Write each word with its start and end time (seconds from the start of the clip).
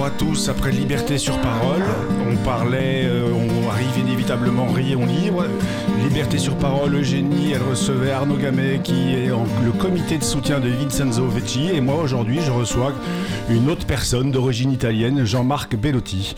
bonjour 0.00 0.14
à 0.14 0.18
tous. 0.18 0.48
Après 0.48 0.70
Liberté 0.70 1.18
sur 1.18 1.38
parole, 1.42 1.82
on 2.26 2.34
parlait, 2.42 3.04
euh, 3.04 3.30
on 3.34 3.68
arrive 3.68 3.98
inévitablement 3.98 4.66
Rayon 4.66 5.04
libre. 5.04 5.44
Liberté 6.02 6.38
sur 6.38 6.56
parole, 6.56 6.94
Eugénie, 6.94 7.52
elle 7.52 7.62
recevait 7.62 8.10
Arnaud 8.10 8.38
Gamet 8.38 8.80
qui 8.82 9.14
est 9.14 9.30
en, 9.30 9.44
le 9.62 9.72
comité 9.72 10.16
de 10.16 10.24
soutien 10.24 10.58
de 10.58 10.70
Vincenzo 10.70 11.26
Vecchi. 11.26 11.68
Et 11.74 11.82
moi 11.82 11.96
aujourd'hui, 11.96 12.40
je 12.40 12.50
reçois 12.50 12.94
une 13.50 13.68
autre 13.68 13.84
personne 13.84 14.30
d'origine 14.30 14.72
italienne, 14.72 15.26
Jean-Marc 15.26 15.76
Bellotti. 15.76 16.34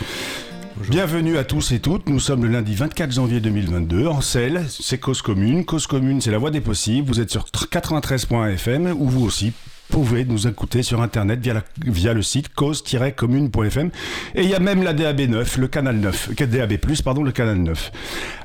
Bienvenue 0.89 1.39
à 1.39 1.45
tous 1.45 1.71
et 1.71 1.79
toutes. 1.79 2.09
Nous 2.09 2.19
sommes 2.19 2.45
le 2.45 2.51
lundi 2.51 2.75
24 2.75 3.13
janvier 3.13 3.39
2022. 3.39 4.09
En 4.09 4.23
Selle, 4.23 4.65
c'est 4.69 4.99
Cause 4.99 5.23
Commune. 5.23 5.65
Cause 5.65 5.87
Commune, 5.87 6.21
c'est 6.21 6.33
la 6.33 6.39
voie 6.39 6.51
des 6.51 6.61
possibles. 6.61 7.07
Vous 7.07 7.21
êtes 7.21 7.31
sur 7.31 7.45
93.fm 7.45 8.93
ou 8.99 9.09
vous 9.09 9.25
aussi 9.25 9.53
pouvez 9.93 10.25
nous 10.25 10.49
écouter 10.49 10.83
sur 10.83 11.03
internet 11.03 11.39
via, 11.41 11.63
via 11.85 12.15
le 12.15 12.23
site 12.23 12.49
cause-commune.fm 12.55 13.91
et 14.35 14.43
il 14.43 14.49
y 14.49 14.55
a 14.55 14.59
même 14.59 14.83
la 14.83 14.95
DAB 14.95 15.21
9, 15.21 15.59
le 15.59 15.69
canal 15.69 15.97
9, 15.97 16.31
euh, 16.41 16.47
DAB+, 16.47 16.79
pardon, 17.05 17.23
le 17.23 17.31
canal 17.31 17.59
9. 17.59 17.93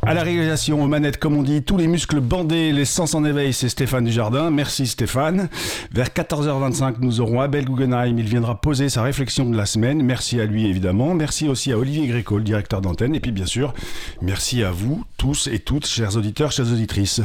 À 0.06 0.14
la 0.14 0.24
réalisation, 0.24 0.84
aux 0.84 0.88
manettes, 0.88 1.18
comme 1.18 1.38
on 1.38 1.44
dit, 1.44 1.64
tous 1.64 1.78
les 1.78 1.88
muscles 1.88 2.20
bandés, 2.20 2.74
les 2.74 2.84
sens 2.84 3.16
en 3.16 3.24
éveil, 3.24 3.54
c'est 3.54 3.70
Stéphane 3.70 4.04
Dujardin. 4.04 4.52
Merci 4.52 4.88
Stéphane. 4.88 5.48
Vers 5.94 6.10
14h25, 6.10 6.96
nous 7.00 7.22
aurons 7.22 7.40
Abel 7.40 7.64
Guggenheim. 7.64 8.20
Il 8.20 8.26
viendra 8.26 8.60
poser 8.60 8.90
sa 8.90 9.02
réflexion 9.02 9.50
de 9.50 9.56
la 9.56 9.66
semaine. 9.66 10.04
Merci 10.04 10.42
à 10.42 10.46
lui, 10.46 10.68
évidemment. 10.68 11.14
Merci 11.14 11.48
aussi 11.48 11.72
à 11.72 11.78
Olivier 11.78 12.08
Gréco, 12.08 12.38
le 12.38 12.44
directeur 12.44 12.82
d'antenne. 12.82 13.16
Et 13.16 13.22
puis, 13.22 13.32
bien 13.32 13.46
sûr, 13.46 13.74
merci 14.22 14.64
à 14.64 14.72
vous, 14.72 15.06
tous 15.18 15.48
et 15.48 15.60
toutes, 15.60 15.88
chers 15.88 16.18
auditeurs, 16.18 16.52
chères 16.52 16.70
auditrices. 16.70 17.22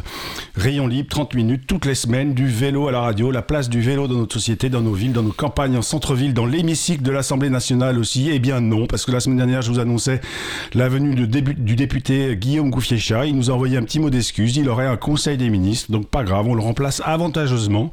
Rayon 0.54 0.86
libre, 0.86 1.08
30 1.08 1.34
minutes, 1.34 1.66
toutes 1.66 1.86
les 1.86 1.96
semaines, 1.96 2.34
du 2.34 2.46
vélo 2.46 2.86
à 2.86 2.92
la 2.92 3.00
radio, 3.00 3.32
la 3.32 3.42
place 3.42 3.68
du 3.68 3.80
vélo 3.80 4.06
dans 4.06 4.11
notre 4.16 4.34
société, 4.34 4.68
dans 4.68 4.80
nos 4.80 4.92
villes, 4.92 5.12
dans 5.12 5.22
nos 5.22 5.32
campagnes, 5.32 5.76
en 5.76 5.82
centre-ville, 5.82 6.34
dans 6.34 6.46
l'hémicycle 6.46 7.02
de 7.02 7.10
l'Assemblée 7.10 7.50
nationale 7.50 7.98
aussi. 7.98 8.30
Eh 8.32 8.38
bien 8.38 8.60
non, 8.60 8.86
parce 8.86 9.04
que 9.04 9.12
la 9.12 9.20
semaine 9.20 9.38
dernière, 9.38 9.62
je 9.62 9.70
vous 9.70 9.78
annonçais 9.78 10.20
la 10.74 10.88
venue 10.88 11.14
du 11.14 11.76
député 11.76 12.36
Guillaume 12.36 12.70
Gouffier-Chat. 12.70 13.26
Il 13.26 13.36
nous 13.36 13.50
a 13.50 13.54
envoyé 13.54 13.76
un 13.76 13.82
petit 13.82 14.00
mot 14.00 14.10
d'excuse. 14.10 14.56
Il 14.56 14.68
aurait 14.68 14.86
un 14.86 14.96
conseil 14.96 15.36
des 15.36 15.50
ministres, 15.50 15.90
donc 15.90 16.08
pas 16.08 16.24
grave, 16.24 16.46
on 16.48 16.54
le 16.54 16.62
remplace 16.62 17.02
avantageusement 17.04 17.90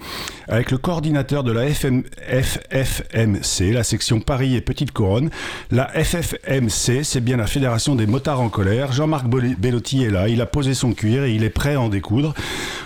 avec 0.47 0.71
le 0.71 0.77
coordinateur 0.77 1.43
de 1.43 1.51
la 1.51 1.65
FM, 1.65 2.03
FFMC, 2.27 3.73
la 3.73 3.83
section 3.83 4.19
Paris 4.19 4.55
et 4.55 4.61
Petite 4.61 4.91
Couronne. 4.91 5.29
La 5.71 5.87
FFMC, 5.87 7.03
c'est 7.03 7.21
bien 7.21 7.37
la 7.37 7.47
Fédération 7.47 7.95
des 7.95 8.07
motards 8.07 8.41
en 8.41 8.49
colère. 8.49 8.91
Jean-Marc 8.91 9.27
Bellotti 9.27 10.03
est 10.03 10.09
là, 10.09 10.27
il 10.27 10.41
a 10.41 10.45
posé 10.45 10.73
son 10.73 10.93
cuir 10.93 11.23
et 11.23 11.33
il 11.33 11.43
est 11.43 11.49
prêt 11.49 11.75
à 11.75 11.81
en 11.81 11.89
découdre. 11.89 12.33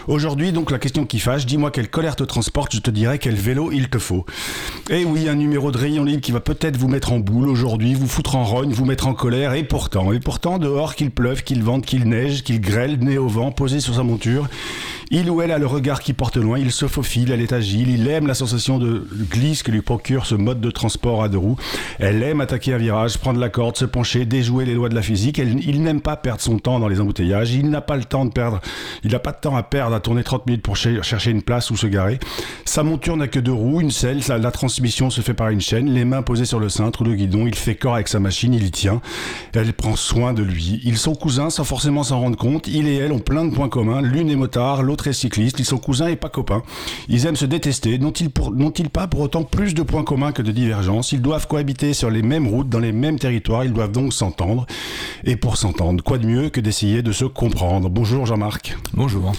Aujourd'hui, 0.07 0.51
donc, 0.51 0.71
la 0.71 0.79
question 0.79 1.05
qui 1.05 1.19
fâche, 1.19 1.45
dis-moi 1.45 1.71
quelle 1.71 1.89
colère 1.89 2.15
te 2.15 2.23
transporte, 2.23 2.75
je 2.75 2.79
te 2.79 2.91
dirai 2.91 3.19
quel 3.23 3.35
vélo 3.35 3.71
il 3.71 3.87
te 3.87 3.99
faut. 3.99 4.25
Et 4.89 5.05
oui, 5.05 5.29
un 5.29 5.35
numéro 5.35 5.71
de 5.71 5.77
rayon 5.77 6.03
libre 6.03 6.19
qui 6.19 6.33
va 6.33 6.41
peut-être 6.41 6.75
vous 6.75 6.89
mettre 6.89 7.13
en 7.13 7.19
boule 7.19 7.47
aujourd'hui, 7.47 7.93
vous 7.93 8.05
foutre 8.05 8.35
en 8.35 8.43
rogne, 8.43 8.73
vous 8.73 8.83
mettre 8.83 9.07
en 9.07 9.13
colère, 9.13 9.53
et 9.53 9.63
pourtant, 9.63 10.11
et 10.11 10.19
pourtant, 10.19 10.57
dehors, 10.57 10.93
qu'il 10.93 11.09
pleuve, 11.09 11.41
qu'il 11.41 11.63
vente, 11.63 11.85
qu'il 11.85 12.03
neige, 12.03 12.43
qu'il 12.43 12.59
grêle, 12.59 12.99
nez 12.99 13.17
au 13.17 13.29
vent, 13.29 13.53
posé 13.53 13.79
sur 13.79 13.95
sa 13.95 14.03
monture, 14.03 14.49
il 15.11 15.29
ou 15.29 15.41
elle 15.41 15.51
a 15.51 15.57
le 15.57 15.65
regard 15.67 15.99
qui 16.01 16.13
porte 16.13 16.37
loin, 16.37 16.57
il 16.57 16.71
se 16.71 16.87
faufile, 16.87 17.31
elle 17.31 17.41
est 17.41 17.53
agile, 17.53 17.89
il 17.89 18.07
aime 18.07 18.27
la 18.27 18.33
sensation 18.33 18.77
de 18.79 19.07
glisse 19.29 19.63
que 19.63 19.71
lui 19.71 19.81
procure 19.81 20.25
ce 20.25 20.35
mode 20.35 20.61
de 20.61 20.71
transport 20.71 21.23
à 21.23 21.29
deux 21.29 21.37
roues. 21.37 21.57
Elle 21.99 22.23
aime 22.23 22.41
attaquer 22.41 22.73
un 22.73 22.77
virage, 22.77 23.17
prendre 23.17 23.39
la 23.39 23.49
corde, 23.49 23.77
se 23.77 23.85
pencher, 23.85 24.25
déjouer 24.25 24.65
les 24.65 24.73
lois 24.73 24.89
de 24.89 24.95
la 24.95 25.01
physique. 25.01 25.39
Elle- 25.39 25.59
il 25.67 25.81
n'aime 25.83 26.01
pas 26.01 26.15
perdre 26.15 26.41
son 26.41 26.57
temps 26.59 26.79
dans 26.79 26.87
les 26.87 26.99
embouteillages. 26.99 27.53
Il 27.53 27.69
n'a 27.69 27.81
pas 27.81 27.95
le 27.97 28.03
temps 28.03 28.25
de 28.25 28.31
perdre. 28.31 28.59
Il 29.03 29.11
n'a 29.11 29.19
pas 29.19 29.31
de 29.31 29.39
temps 29.39 29.55
à 29.55 29.63
perdre 29.63 29.95
à 29.95 29.99
tourner 29.99 30.23
30 30.23 30.45
minutes 30.47 30.61
pour 30.63 30.77
cher- 30.77 31.03
chercher 31.03 31.31
une 31.31 31.41
place 31.43 31.69
où 31.71 31.77
se 31.77 31.87
garer. 31.87 32.19
Sa 32.65 32.83
monture 32.83 33.17
n'a 33.17 33.27
que 33.27 33.39
deux 33.39 33.51
roues, 33.53 33.81
une 33.81 33.91
selle. 33.91 34.23
sa- 34.23 34.37
La 34.37 34.51
transmission 34.51 35.09
se 35.09 35.21
fait 35.21 35.33
par 35.33 35.49
une 35.49 35.61
chaîne, 35.61 35.93
les 35.93 36.05
mains 36.05 36.21
posées 36.21 36.45
sur 36.45 36.59
le 36.59 36.69
cintre 36.69 37.01
ou 37.01 37.03
le 37.05 37.15
guidon. 37.15 37.45
Il 37.47 37.55
fait 37.55 37.75
corps 37.75 37.95
avec 37.95 38.07
sa 38.07 38.19
machine, 38.19 38.53
il 38.53 38.65
y 38.65 38.71
tient. 38.71 39.01
Elle 39.53 39.73
prend 39.73 39.95
soin 39.95 40.33
de 40.33 40.43
lui. 40.43 40.81
Ils 40.83 40.97
sont 40.97 41.15
cousins 41.15 41.49
sans 41.49 41.63
forcément 41.63 42.03
s'en 42.03 42.19
rendre 42.19 42.37
compte. 42.37 42.67
Il 42.67 42.87
et 42.87 42.95
elle 42.95 43.11
ont 43.11 43.19
plein 43.19 43.45
de 43.45 43.53
points 43.53 43.69
communs. 43.69 44.01
L'une 44.01 44.29
est 44.29 44.35
motard, 44.35 44.83
l'autre 44.83 45.02
cycliste. 45.11 45.59
Ils 45.59 45.65
sont 45.65 45.77
cousins 45.77 46.07
et 46.07 46.15
pas 46.15 46.29
copains. 46.29 46.63
Ils 47.09 47.25
aiment 47.25 47.35
se 47.35 47.45
détester. 47.45 47.97
N'ont-ils 47.97 48.89
pas 48.89 49.07
pour 49.07 49.19
autant 49.21 49.43
plus 49.43 49.73
de 49.73 49.81
points 49.81 50.03
communs 50.03 50.31
que 50.31 50.41
de 50.41 50.51
divergences 50.51 51.11
Ils 51.11 51.21
doivent 51.21 51.47
cohabiter 51.47 51.93
sur 51.93 52.09
les 52.09 52.21
mêmes 52.21 52.47
routes, 52.47 52.69
dans 52.69 52.79
les 52.79 52.91
mêmes 52.91 53.19
territoires. 53.19 53.65
Ils 53.65 53.73
doivent 53.73 53.91
donc 53.91 54.13
s'entendre. 54.13 54.65
Et 55.23 55.35
pour 55.35 55.57
s'entendre, 55.57 56.03
quoi 56.03 56.17
de 56.17 56.25
mieux 56.25 56.49
que 56.49 56.61
d'essayer 56.61 57.01
de 57.01 57.11
se 57.11 57.25
comprendre? 57.25 57.89
Bonjour 57.89 58.25
Jean-Marc. 58.25 58.77
Bonjour. 58.93 59.33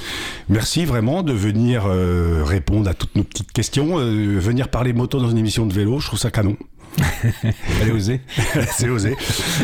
Merci 0.48 0.84
vraiment 0.84 1.22
de 1.22 1.32
venir 1.32 1.84
euh, 1.86 2.42
répondre 2.44 2.88
à 2.90 2.94
toutes 2.94 3.14
nos 3.16 3.24
petites 3.24 3.52
questions, 3.52 3.98
euh, 3.98 4.38
venir 4.38 4.68
parler 4.68 4.92
moto 4.92 5.20
dans 5.20 5.30
une 5.30 5.38
émission 5.38 5.66
de 5.66 5.72
vélo, 5.72 6.00
je 6.00 6.06
trouve 6.06 6.18
ça 6.18 6.30
canon. 6.30 6.56
Allez 7.82 7.90
oser. 7.90 8.20
C'est 8.72 8.88
osé. 8.88 9.16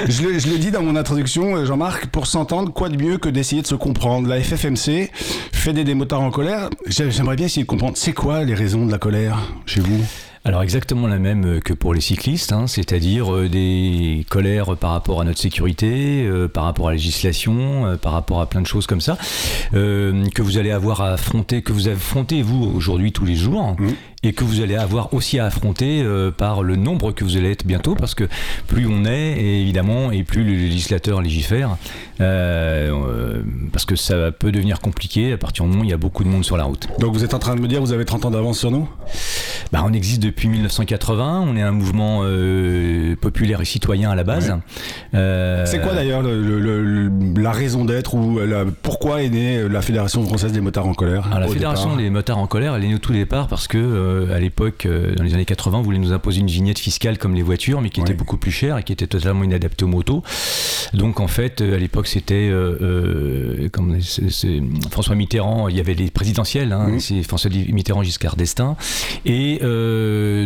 Je 0.09 0.23
le, 0.23 0.39
je 0.39 0.49
dis 0.57 0.71
dans 0.71 0.83
mon 0.83 0.97
introduction, 0.97 1.57
euh, 1.57 1.65
Jean-Marc, 1.65 2.07
pour 2.07 2.27
s'entendre, 2.27 2.73
quoi 2.73 2.89
de 2.89 2.97
mieux 3.03 3.19
que 3.19 3.29
d'essayer 3.29 3.63
de 3.63 3.67
se 3.67 3.75
comprendre? 3.75 4.29
La 4.29 4.41
FFMC 4.41 5.11
fait 5.53 5.73
des 5.73 5.95
motards 5.95 6.23
en 6.23 6.31
colère. 6.31 6.71
J'ai- 6.87 7.11
J'aimerais 7.11 7.37
bien 7.37 7.47
essayer 7.47 7.63
de 7.63 7.69
comprendre, 7.69 7.97
c'est 7.97 8.13
quoi 8.13 8.45
les 8.45 8.55
raisons 8.55 8.87
de 8.87 8.93
la 8.93 8.99
colère 8.99 9.39
chez 9.67 9.81
vous? 9.81 10.01
Alors 10.43 10.63
exactement 10.63 11.07
la 11.07 11.19
même 11.19 11.45
euh, 11.45 11.61
que 11.61 11.75
pour 11.75 11.93
les 11.93 12.01
cyclistes, 12.01 12.53
hein, 12.53 12.67
c'est-à-dire 12.67 13.31
euh, 13.35 13.51
des 13.51 14.25
colères 14.31 14.75
par 14.75 14.93
rapport 14.93 15.21
à 15.21 15.25
notre 15.25 15.39
sécurité, 15.39 16.25
euh, 16.27 16.49
par 16.49 16.65
rapport 16.65 16.89
à 16.89 16.93
la 16.93 16.97
législation, 16.97 17.85
euh, 17.85 17.97
par 17.99 18.13
rapport 18.13 18.41
à 18.41 18.47
plein 18.49 18.63
de 18.63 18.67
choses 18.67 18.87
comme 18.87 19.03
ça, 19.03 19.19
euh, 19.75 20.25
que 20.35 20.41
vous 20.41 20.57
allez 20.57 20.71
avoir 20.71 21.03
à 21.03 21.11
affronter, 21.13 21.61
que 21.61 21.75
vous 21.75 21.89
affrontez 21.89 22.41
vous 22.41 22.73
aujourd'hui 22.75 23.13
tous 23.13 23.27
les 23.27 23.37
jours, 23.37 23.77
Mhm. 23.79 23.93
Et 24.23 24.33
que 24.35 24.45
vous 24.45 24.61
allez 24.61 24.77
avoir 24.77 25.15
aussi 25.15 25.39
à 25.39 25.47
affronter 25.47 26.03
euh, 26.03 26.31
par 26.31 26.63
le 26.63 26.77
nombre 26.77 27.13
que 27.13 27.25
vous 27.25 27.39
allez 27.39 27.53
être 27.53 27.67
bientôt, 27.67 27.95
parce 27.95 28.15
que 28.15 28.25
plus 28.67 28.87
on 28.87 29.07
est, 29.07 29.33
et 29.41 29.63
évidemment, 29.63 30.11
et 30.13 30.25
plus 30.25 30.45
le 30.45 30.53
législateur 30.53 31.23
légifère, 31.23 31.77
euh, 32.21 32.91
euh, 32.93 33.43
parce 33.73 33.87
que 33.87 33.97
ça 33.97 34.31
peut 34.31 34.53
devenir 34.53 34.81
compliqué. 34.81 35.33
À 35.33 35.39
partir 35.39 35.65
du 35.65 35.71
moment 35.71 35.83
où 35.83 35.85
il 35.85 35.91
y 35.91 35.95
a 35.95 35.97
beaucoup 35.97 36.23
de 36.23 36.29
monde 36.29 36.45
sur 36.45 36.59
la 36.59 36.65
route. 36.65 36.87
Donc 36.99 37.15
vous 37.15 37.25
êtes 37.25 37.33
en 37.33 37.39
train 37.39 37.57
de 37.57 37.61
me 37.63 37.69
dire, 37.69 37.81
vous 37.81 37.93
avez 37.93 38.05
30 38.05 38.27
ans 38.27 38.31
d'avance 38.31 38.59
sur 38.59 38.71
nous? 38.71 38.87
Bah, 39.73 39.83
on 39.87 39.93
existe 39.95 40.23
depuis 40.23 40.49
1980, 40.49 41.45
on 41.47 41.57
est 41.57 41.63
un 41.63 41.71
mouvement 41.71 42.21
euh, 42.25 43.17
populaire 43.17 43.61
et 43.63 43.65
citoyen 43.65 44.11
à 44.11 44.15
la 44.17 44.25
base. 44.25 44.55
C'est 45.13 45.81
quoi 45.81 45.95
d'ailleurs 45.95 46.21
le- 46.23 46.43
le- 46.43 46.61
le- 46.85 47.41
la 47.41 47.53
raison 47.53 47.85
d'être 47.87 48.15
ou 48.15 48.39
la- 48.41 48.65
pourquoi 48.83 49.23
est 49.23 49.31
née 49.31 49.67
la 49.69 49.81
Fédération 49.81 50.23
française 50.27 50.53
des 50.53 50.61
motards 50.61 50.87
en 50.89 50.95
colère 50.95 51.27
alors, 51.29 51.41
la 51.41 51.49
Fédération 51.49 51.87
départ? 51.91 52.03
des 52.03 52.11
motards 52.11 52.39
en 52.39 52.47
colère, 52.47 52.75
elle 52.75 52.85
est 52.85 52.89
née 52.89 52.95
au 52.95 52.99
tout 52.99 53.13
départ 53.13 53.47
parce 53.49 53.67
que 53.69 53.79
euh, 54.11 54.35
à 54.35 54.41
l'époque, 54.41 54.87
euh, 54.87 55.15
dans 55.15 55.25
les 55.25 55.35
années 55.35 55.45
80, 55.45 55.79
on 55.79 55.83
voulait 55.83 55.99
nous 55.99 56.13
imposer 56.13 56.41
une 56.41 56.49
vignette 56.49 56.79
fiscale 56.79 57.19
comme 57.19 57.35
les 57.35 57.43
voitures, 57.43 57.81
mais 57.81 57.91
qui 57.91 58.01
était 58.01 58.15
beaucoup 58.15 58.37
plus 58.37 58.51
chère 58.51 58.79
et 58.79 58.83
qui 58.83 58.93
était 58.93 59.07
totalement 59.07 59.45
inadaptée 59.45 59.85
aux 59.85 59.89
motos. 59.89 60.23
Donc 60.95 61.21
en 61.21 61.29
fait, 61.29 61.61
euh, 61.61 61.75
à 61.77 61.79
l'époque, 61.79 62.07
c'était 62.07 62.49
euh, 62.51 62.77
euh, 62.83 63.69
François 64.91 65.15
Mitterrand, 65.15 65.69
il 65.69 65.77
y 65.77 65.81
avait 65.81 65.95
les 65.95 66.11
présidentielles, 66.11 66.73
hein, 66.73 66.99
c'est 66.99 67.23
François 67.23 67.51
Mitterrand, 67.51 68.03
Giscard 68.03 68.37
d'Estaing, 68.37 68.77
et 69.25 69.59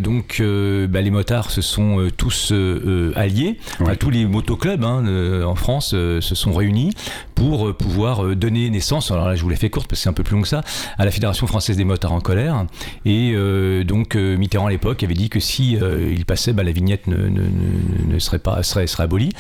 donc 0.01 0.43
bah, 0.89 1.01
les 1.01 1.11
motards 1.11 1.51
se 1.51 1.63
sont 1.63 2.09
tous 2.17 2.53
alliés, 3.17 3.59
Ouais. 3.81 3.97
Tous 3.97 4.11
les 4.11 4.25
motoclubs 4.27 4.85
hein, 4.85 5.43
en 5.45 5.55
France 5.55 5.91
se 5.91 6.21
sont 6.35 6.53
réunis 6.53 6.93
pour 7.35 7.75
pouvoir 7.77 8.37
donner 8.37 8.71
naissance, 8.71 9.11
alors 9.11 9.27
là 9.29 9.35
je 9.35 9.43
vous 9.43 9.49
l'ai 9.49 9.57
fait 9.57 9.71
courte 9.71 9.89
parce 9.89 10.01
que 10.01 10.03
c'est 10.05 10.09
un 10.09 10.13
peu 10.13 10.23
plus 10.23 10.37
long 10.37 10.43
que 10.43 10.49
ça, 10.49 10.63
à 10.99 11.05
la 11.05 11.11
Fédération 11.11 11.47
française 11.47 11.77
des 11.77 11.85
motards 11.85 12.13
en 12.13 12.21
colère. 12.21 12.67
Et 13.05 13.33
euh, 13.35 13.85
donc 13.85 14.15
Mitterrand 14.15 14.67
à 14.67 14.71
l'époque 14.71 15.03
avait 15.03 15.15
dit 15.15 15.29
que 15.29 15.41
si 15.41 15.77
euh, 15.77 16.13
il 16.15 16.25
passait, 16.25 16.53
bah, 16.53 16.63
la 16.63 16.73
vignette 16.73 17.07
ne, 17.07 17.17
ne- 17.17 17.29
ne- 17.41 18.13
ne 18.15 18.19
serait 18.19 18.39
pas 18.39 18.63
serait, 18.63 18.87
serait 18.87 19.05
abolie. 19.05 19.31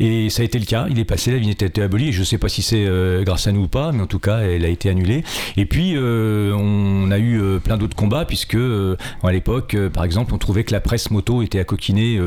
Et 0.00 0.30
ça 0.30 0.42
a 0.42 0.44
été 0.46 0.58
le 0.58 0.64
cas. 0.64 0.86
Il 0.90 0.98
est 0.98 1.04
passé, 1.04 1.30
la 1.30 1.38
vignette 1.38 1.62
a 1.62 1.66
été 1.66 1.82
abolie. 1.82 2.12
Je 2.12 2.20
ne 2.20 2.24
sais 2.24 2.38
pas 2.38 2.48
si 2.48 2.62
c'est 2.62 2.84
euh, 2.86 3.22
grâce 3.24 3.46
à 3.46 3.52
nous 3.52 3.62
ou 3.64 3.68
pas, 3.68 3.92
mais 3.92 4.02
en 4.02 4.06
tout 4.06 4.18
cas, 4.18 4.38
elle 4.40 4.64
a 4.64 4.68
été 4.68 4.88
annulée. 4.88 5.22
Et 5.56 5.66
puis 5.66 5.92
euh, 5.96 6.52
on 6.54 7.10
a 7.10 7.18
eu 7.18 7.40
euh, 7.40 7.58
plein 7.58 7.76
d'autres 7.76 7.96
combats 7.96 8.24
puisque 8.24 8.56
à 8.56 9.32
l'époque, 9.32 9.76
par 9.92 10.04
exemple, 10.04 10.34
on 10.34 10.38
trouvait 10.38 10.64
que 10.64 10.72
la 10.72 10.80
presse 10.80 11.10
moto 11.10 11.42
était 11.42 11.58
à 11.60 11.64
coquiner 11.64 12.18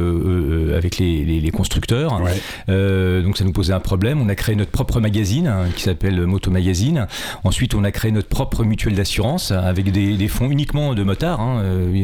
avec 0.76 0.98
les, 0.98 1.24
les- 1.26 1.40
les 1.42 1.52
constructeurs. 1.52 2.22
Ouais. 2.22 3.22
Donc 3.22 3.38
ça 3.38 3.44
nous 3.44 3.52
posait 3.52 3.74
un 3.74 3.80
problème. 3.80 4.22
On 4.22 4.30
a 4.30 4.36
créé 4.36 4.56
notre 4.56 4.72
propre 4.72 5.00
magazine 5.00 5.48
hein, 5.48 5.66
qui 5.76 5.84
s'appelle 5.84 6.26
Moto 6.26 6.52
Magazine. 6.52 7.08
Ensuite, 7.44 7.74
on 7.76 7.84
a 7.84 7.92
créé 7.92 8.12
notre 8.12 8.28
propre 8.28 8.64
mutuelle 8.64 8.96
d'assurance 8.96 9.52
avec 9.52 9.92
des, 9.92 10.18
des 10.18 10.28
fonds 10.28 10.50
uniquement 10.50 10.94
de 10.94 11.04
motards, 11.04 11.40
hein, 11.42 11.64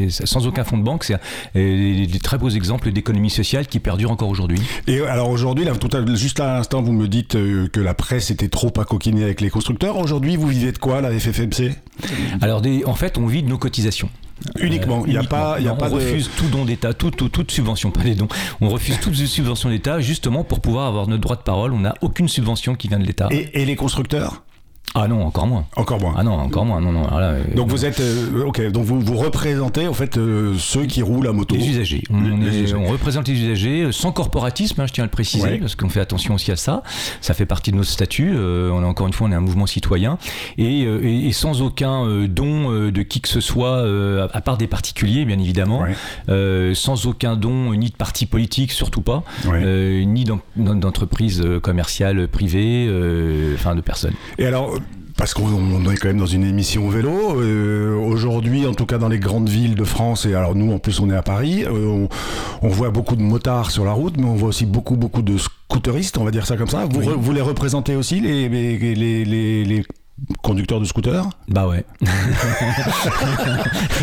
sans 0.09 0.47
aucun 0.47 0.63
fonds 0.63 0.77
de 0.77 0.83
banque. 0.83 1.03
C'est 1.03 1.17
des, 1.53 2.07
des 2.07 2.19
très 2.19 2.37
beaux 2.37 2.49
exemples 2.49 2.91
d'économie 2.91 3.29
sociale 3.29 3.67
qui 3.67 3.79
perdurent 3.79 4.11
encore 4.11 4.29
aujourd'hui. 4.29 4.59
Et 4.87 5.01
alors 5.01 5.29
aujourd'hui, 5.29 5.65
là, 5.65 5.73
tout 5.75 5.89
à, 5.95 6.01
juste 6.13 6.39
à 6.39 6.45
l'instant, 6.47 6.81
vous 6.81 6.91
me 6.93 7.07
dites 7.07 7.35
euh, 7.35 7.67
que 7.67 7.79
la 7.79 7.93
presse 7.93 8.29
était 8.31 8.49
trop 8.49 8.71
à 8.79 8.85
coquiner 8.85 9.23
avec 9.23 9.41
les 9.41 9.49
constructeurs. 9.49 9.97
Aujourd'hui, 9.97 10.35
vous 10.35 10.47
vivez 10.47 10.71
de 10.71 10.77
quoi, 10.77 11.01
la 11.01 11.11
FFMC 11.17 11.71
Alors, 12.41 12.61
des- 12.61 12.83
en 12.85 12.93
fait, 12.93 13.17
on 13.17 13.25
vit 13.25 13.41
de 13.43 13.49
nos 13.49 13.57
cotisations. 13.57 14.09
Uniquement. 14.59 15.03
Il 15.05 15.11
n'y 15.13 15.17
a 15.17 15.23
pas, 15.23 15.55
il 15.59 15.65
y 15.65 15.67
a 15.67 15.71
Non, 15.71 15.77
pas 15.77 15.87
on 15.87 15.91
de. 15.91 15.95
refuse 15.95 16.29
tout 16.37 16.47
don 16.49 16.65
d'État, 16.65 16.93
tout, 16.93 17.09
tout- 17.09 17.29
toute 17.29 17.51
subvention, 17.51 17.91
pas 17.91 18.03
les 18.03 18.15
dons. 18.15 18.27
On 18.61 18.67
refuse 18.69 18.99
toute 18.99 19.15
subvention 19.25 19.69
d'État 19.69 20.01
justement 20.01 20.43
pour 20.43 20.59
pouvoir 20.59 20.87
avoir 20.87 21.07
notre 21.07 21.21
droit 21.21 21.37
de 21.37 21.41
parole. 21.41 21.71
On 21.73 21.79
n'a 21.79 21.93
aucune 22.01 22.27
subvention 22.27 22.75
qui 22.75 22.89
vient 22.89 22.99
de 22.99 23.05
l'État. 23.05 23.27
Et, 23.31 23.61
et 23.61 23.65
les 23.65 23.75
constructeurs? 23.77 24.43
Ah 24.97 25.07
non, 25.09 25.23
encore 25.25 25.45
moins. 25.45 25.65
Encore 25.75 25.99
moins. 25.99 26.13
Ah 26.17 26.23
non, 26.23 26.31
encore 26.33 26.63
moins. 26.65 26.79
Non, 26.79 26.91
non. 26.93 27.05
alors 27.05 27.19
là, 27.19 27.27
euh, 27.31 27.43
Donc 27.53 27.67
non. 27.67 27.73
vous 27.75 27.83
êtes 27.85 27.99
euh, 27.99 28.45
ok. 28.45 28.71
Donc 28.71 28.85
vous 28.85 28.99
vous 29.01 29.17
représentez 29.17 29.87
en 29.89 29.93
fait 29.93 30.17
euh, 30.17 30.55
ceux 30.57 30.85
qui 30.85 31.01
roulent 31.01 31.27
à 31.27 31.33
moto. 31.33 31.53
Les 31.55 31.67
usagers. 31.67 32.01
On, 32.09 32.21
Les- 32.21 32.31
on 32.31 32.37
les 32.37 32.47
est- 32.57 32.61
usagers. 32.61 32.75
on 32.75 32.85
représente 32.89 33.27
les 33.27 33.33
usagers 33.33 33.89
sans 33.91 34.11
corporatisme, 34.13 34.79
hein, 34.79 34.85
je 34.87 34.93
tiens 34.93 35.03
à 35.03 35.07
le 35.07 35.11
préciser, 35.11 35.43
Ouais. 35.49 35.57
parce 35.57 35.75
qu'on 35.75 35.89
fait 35.89 35.99
attention 35.99 36.33
aussi 36.35 36.51
à 36.51 36.55
ça. 36.55 36.81
Ça 37.21 37.33
fait 37.33 37.45
partie 37.45 37.71
de 37.71 37.75
notre 37.77 37.89
statut. 37.89 38.31
euh, 38.35 38.71
on 38.71 38.81
est 38.81 38.85
encore 38.85 39.05
une 39.07 39.13
fois, 39.13 39.27
on 39.27 39.31
est 39.31 39.35
un 39.35 39.41
mouvement 39.41 39.65
citoyen 39.65 40.17
et, 40.57 40.81
et- 40.83 41.27
et 41.27 41.31
sans 41.33 41.61
aucun 41.61 42.25
don 42.27 42.69
de 42.89 43.01
qui 43.01 43.19
que 43.19 43.27
ce 43.27 43.41
soit, 43.41 43.83
à, 44.33 44.41
part 44.41 44.57
des 44.57 44.67
particuliers, 44.67 45.25
bien 45.25 45.39
évidemment, 45.39 45.81
Ouais. 46.29 46.73
sans 46.73 47.05
aucun 47.05 47.35
don 47.35 47.73
ni 47.73 47.89
de 47.89 47.95
parti 47.95 48.25
politique, 48.25 48.71
surtout 48.71 49.01
pas, 49.01 49.23
Ouais. 49.45 50.05
ni 50.05 50.23
d'en- 50.23 50.39
d'en- 50.55 50.75
d'entreprise 50.75 51.43
commerciale 51.61 52.27
privée, 52.29 52.89
enfin 53.55 53.75
de 53.75 53.81
personnes. 53.81 54.13
Et 54.37 54.45
alors, 54.45 54.77
parce 55.17 55.33
qu'on 55.33 55.43
on 55.47 55.89
est 55.89 55.95
quand 55.95 56.09
même 56.09 56.17
dans 56.19 56.25
une 56.25 56.43
émission 56.43 56.89
vélo, 56.89 57.39
euh, 57.39 57.95
aujourd'hui, 57.95 58.65
en 58.67 58.73
tout 58.73 58.85
cas 58.85 58.97
dans 58.97 59.07
les 59.07 59.19
grandes 59.19 59.47
villes 59.49 59.75
de 59.75 59.83
France, 59.85 60.25
et 60.25 60.33
alors 60.33 60.55
nous 60.55 60.73
en 60.73 60.79
plus 60.79 60.99
on 60.99 61.09
est 61.09 61.15
à 61.15 61.21
Paris, 61.23 61.63
euh, 61.65 61.69
on, 61.87 62.09
on 62.61 62.67
voit 62.67 62.89
beaucoup 62.89 63.15
de 63.15 63.21
motards 63.21 63.71
sur 63.71 63.85
la 63.85 63.93
route, 63.93 64.17
mais 64.17 64.25
on 64.25 64.35
voit 64.35 64.49
aussi 64.49 64.65
beaucoup, 64.65 64.95
beaucoup 64.97 65.21
de 65.21 65.37
scooteristes, 65.37 66.17
on 66.17 66.25
va 66.25 66.31
dire 66.31 66.45
ça 66.45 66.57
comme 66.57 66.67
ça. 66.67 66.85
Vous, 66.89 66.99
Oui. 66.99 67.07
vous 67.17 67.31
les 67.31 67.41
représentez 67.41 67.95
aussi, 67.95 68.19
les, 68.19 68.49
les, 68.49 68.77
les, 68.95 69.25
les- 69.65 69.83
les 70.29 70.35
conducteurs 70.41 70.79
de 70.79 70.85
scooters 70.85 71.27
Bah 71.49 71.67
ouais. 71.67 71.83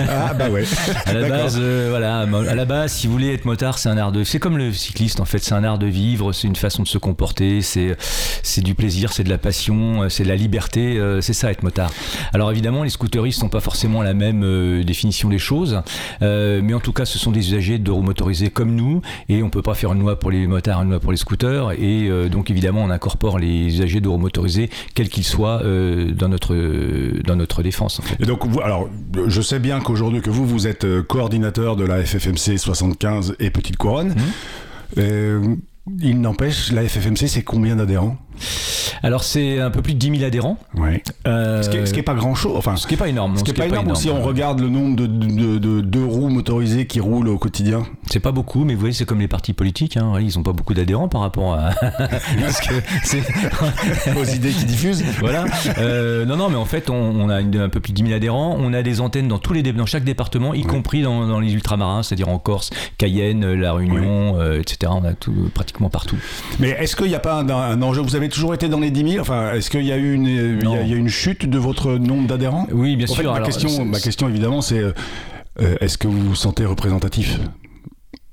Ah 0.09 0.35
bah 0.35 0.51
ouais. 0.51 0.65
À 1.07 1.15
la 1.15 1.29
base, 1.29 1.57
euh, 1.59 1.87
voilà, 1.91 2.21
à 2.21 2.55
la 2.55 2.65
base, 2.67 2.93
si 2.93 3.07
vous 3.07 3.15
voulez 3.15 3.33
être 3.33 3.47
motard, 3.47 3.79
c'est 3.79 3.89
un 3.89 3.97
art 3.97 4.13
de, 4.13 4.23
c'est 4.23 4.39
comme 4.39 4.59
le 4.59 4.73
cycliste 4.73 5.21
en 5.21 5.25
fait, 5.25 5.39
c'est 5.39 5.55
un 5.55 5.65
art 5.65 5.79
de 5.79 5.87
vivre, 5.87 6.33
c'est 6.33 6.49
une 6.49 6.57
façon 6.57 6.83
de 6.83 6.89
se 6.89 6.99
comporter, 6.99 7.63
c'est, 7.63 7.97
c'est 8.43 8.61
du 8.61 8.75
plaisir, 8.75 9.13
c'est 9.13 9.25
de 9.25 9.31
la 9.31 9.39
passion, 9.39 10.03
euh, 10.03 10.09
c'est 10.11 10.25
de 10.25 10.29
la 10.29 10.37
liberté, 10.37 10.99
euh, 10.99 11.23
c'est 11.23 11.33
ça 11.33 11.51
être 11.51 11.63
motard. 11.63 11.91
Alors 12.35 12.51
évidemment, 12.51 12.83
les 12.83 12.91
scooteristes 12.91 13.43
n'ont 13.43 13.49
pas 13.49 13.61
forcément 13.61 14.03
la 14.03 14.13
même 14.15 14.43
euh, 14.45 14.85
définition 14.85 15.31
des 15.31 15.39
choses, 15.39 15.81
mais 16.21 16.75
en 16.75 16.81
tout 16.81 16.93
cas, 16.93 17.07
ce 17.07 17.19
sont 17.19 17.33
des 17.33 17.49
usagers 17.49 17.79
de 17.79 17.91
roues 17.91 18.03
motorisées 18.03 18.51
comme 18.51 18.75
nous, 18.75 19.01
et 19.31 19.43
on 19.43 19.49
peut 19.49 19.63
pas 19.63 19.75
faire 19.75 19.93
une 19.93 20.01
loi 20.01 20.19
pour 20.19 20.31
les 20.31 20.47
motards, 20.47 20.83
une 20.83 20.91
loi 20.91 21.01
pour 21.01 21.13
les 21.13 21.19
scooters, 21.19 21.73
et 21.73 22.09
donc 22.29 22.51
évidemment, 22.51 22.83
on 22.85 22.91
incorpore 22.91 23.39
les 23.39 23.67
usagers 23.67 24.01
de 24.01 24.09
roues 24.09 24.19
motorisées, 24.19 24.69
quels 24.95 25.09
qu'ils 25.09 25.25
soient, 25.25 25.63
euh, 26.02 26.02
dans 26.05 26.29
notre 26.29 26.55
dans 27.23 27.37
notre 27.37 27.63
défense. 27.63 28.01
En 28.01 28.03
fait. 28.03 28.17
Et 28.23 28.27
donc, 28.27 28.47
vous, 28.47 28.61
alors, 28.61 28.89
je 29.27 29.41
sais 29.41 29.59
bien 29.59 29.81
qu'aujourd'hui, 29.81 30.21
que 30.21 30.31
vous, 30.31 30.47
vous 30.47 30.67
êtes 30.67 30.85
euh, 30.85 31.03
coordinateur 31.03 31.77
de 31.77 31.85
la 31.85 32.05
FFMC 32.05 32.59
75 32.59 33.37
et 33.39 33.51
Petite 33.51 33.77
Couronne. 33.77 34.09
Mhm. 34.09 34.17
Euh, 34.99 35.57
il 36.01 36.21
n'empêche, 36.21 36.71
la 36.73 36.87
FFMC, 36.87 37.27
c'est 37.27 37.43
combien 37.43 37.77
d'adhérents? 37.77 38.17
Alors 39.03 39.25
c'est 39.25 39.61
un 39.61 39.71
peu 39.71 39.83
plus 39.83 39.95
de 39.95 39.99
10 39.99 40.13
000 40.19 40.25
adhérents. 40.25 40.59
Ouais. 40.77 41.03
Euh, 41.27 41.63
Ce 41.63 41.69
qui 41.69 41.77
est, 41.77 41.87
ce 41.87 41.93
qui 41.93 42.01
est 42.01 42.05
pas 42.05 42.15
grand 42.15 42.35
chose. 42.35 42.53
Enfin, 42.57 42.77
Ce 42.77 42.87
qui 42.87 42.95
est 42.95 42.97
pas 42.97 43.09
énorme. 43.09 43.37
ce 43.37 43.45
qui 43.45 43.51
est 43.51 43.55
pas 43.55 43.67
énorme. 43.67 43.95
Si 43.97 44.09
on 44.11 44.23
regarde 44.23 44.61
le 44.61 44.69
nombre 44.69 44.97
de, 44.97 45.07
de, 45.07 45.59
de- 45.59 45.81
de 45.81 46.03
roues 46.05 46.29
motorisées 46.29 46.87
qui 46.87 47.01
roulent 47.01 47.29
au 47.29 47.39
quotidien. 47.39 47.83
C'est 48.11 48.21
pas 48.21 48.33
beaucoup, 48.33 48.65
mais 48.65 48.75
vous 48.75 48.81
voyez, 48.81 48.95
c'est 48.95 49.05
comme 49.05 49.21
les 49.21 49.29
partis 49.29 49.53
politiques. 49.55 49.97
Hein. 49.97 50.15
Ils 50.21 50.39
ont 50.39 50.43
pas 50.43 50.53
beaucoup 50.53 50.75
d'adhérents 50.75 51.09
par 51.09 51.21
rapport 51.23 51.55
à. 51.55 51.71
Aux 54.17 54.25
idées 54.25 54.51
qui 54.51 54.65
diffusent. 54.65 55.05
voilà. 55.21 55.45
Euh, 55.79 56.25
non, 56.25 56.37
non, 56.37 56.49
mais 56.49 56.57
en 56.57 56.65
fait, 56.65 56.91
on, 56.91 56.95
on 56.95 57.29
a 57.29 57.41
une- 57.41 57.57
un 57.59 57.69
peu 57.69 57.81
plus 57.81 57.93
de 57.93 57.97
10 57.97 58.03
000 58.05 58.15
adhérents. 58.15 58.57
On 58.59 58.73
a 58.73 58.83
des 58.83 59.01
antennes 59.01 59.29
dans 59.29 59.39
tous 59.39 59.53
les 59.53 59.63
dans 59.63 59.87
chaque 59.87 60.05
département, 60.05 60.55
y 60.55 60.63
compris 60.63 61.03
dans, 61.03 61.27
dans 61.27 61.41
les 61.41 61.53
ultramarins, 61.53 62.03
c'est-à-dire 62.03 62.29
en 62.29 62.39
Corse, 62.39 62.71
Cayenne, 62.99 63.53
La 63.55 63.73
Réunion, 63.73 64.37
euh, 64.39 64.61
etc. 64.61 64.93
On 64.95 65.05
a 65.05 65.13
tout 65.15 65.51
pratiquement 65.55 65.89
partout. 65.89 66.17
Mais 66.59 66.71
est-ce 66.71 66.97
qu'il 66.97 67.07
n'y 67.07 67.15
a 67.15 67.21
pas 67.21 67.37
un, 67.41 67.49
un 67.49 67.81
enjeu? 67.83 68.03
Vous 68.03 68.17
avez 68.17 68.22
toujours 68.29 68.55
été 68.55 68.69
dans 68.69 68.81
les 68.81 68.91
10 68.91 69.11
000 69.13 69.21
Enfin, 69.21 69.53
est-ce 69.55 69.71
qu'il 69.71 69.85
y 69.85 69.93
a 69.93 69.97
eu 69.97 70.15
une, 70.15 70.27
il 70.27 70.69
y 70.69 70.75
a, 70.77 70.83
il 70.83 70.89
y 70.91 70.95
a 70.95 70.97
une 70.97 71.09
chute 71.09 71.47
de 71.49 71.59
votre 71.59 71.93
nombre 71.93 72.27
d'adhérents 72.29 72.67
Oui, 72.73 72.97
bien 72.97 73.07
En 73.09 73.15
fait, 73.15 73.23
sûr. 73.23 73.31
ma, 73.31 73.37
alors, 73.37 73.47
question, 73.49 73.69
c'est- 73.69 73.85
ma 73.85 74.01
question, 74.01 74.29
évidemment, 74.29 74.61
c'est 74.61 74.79
euh, 74.79 74.93
euh, 75.61 75.75
est-ce 75.81 75.99
que 75.99 76.09
vous 76.09 76.21
vous 76.21 76.35
sentez 76.35 76.65
représentatif? 76.65 77.39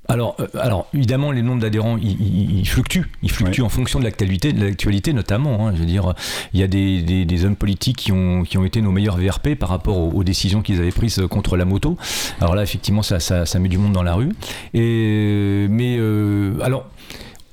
Alors, 0.08 0.34
euh, 0.40 0.46
alors 0.58 0.88
évidemment, 0.92 1.30
les 1.30 1.42
nombres 1.42 1.60
d'adhérents, 1.60 1.96
ils, 1.96 2.66
fluctuent. 2.66 3.04
Ils 3.22 3.30
fluctuent 3.30 3.62
en 3.62 3.68
fonction 3.68 4.00
de 4.00 4.04
l'actualité, 4.04 4.52
de 4.52 4.64
l'actualité 4.64 5.12
notamment. 5.12 5.68
hein. 5.68 5.72
Je 5.74 5.80
veux 5.80 5.86
dire, 5.86 6.14
il 6.52 6.58
y 6.58 6.64
a 6.64 6.66
des, 6.66 7.00
des- 7.02 7.24
des 7.24 7.44
hommes 7.44 7.54
politiques 7.54 7.96
qui 7.98 8.10
ont, 8.10 8.42
qui 8.42 8.58
ont 8.58 8.64
été 8.64 8.82
nos 8.82 8.90
meilleurs 8.90 9.18
VRP 9.18 9.54
par 9.54 9.68
rapport 9.68 9.98
aux, 9.98 10.10
aux 10.10 10.24
décisions 10.24 10.62
qu'ils 10.62 10.80
avaient 10.80 10.90
prises 10.90 11.22
contre 11.30 11.56
la 11.56 11.64
moto. 11.64 11.96
Alors 12.40 12.56
là, 12.56 12.64
effectivement, 12.64 13.02
ça, 13.02 13.20
ça, 13.20 13.46
ça 13.46 13.58
met 13.60 13.68
du 13.68 13.78
monde 13.78 13.92
dans 13.92 14.02
la 14.02 14.14
rue. 14.14 14.30
Et, 14.74 15.66
mais 15.70 15.96
euh, 15.98 16.54
alors. 16.62 16.86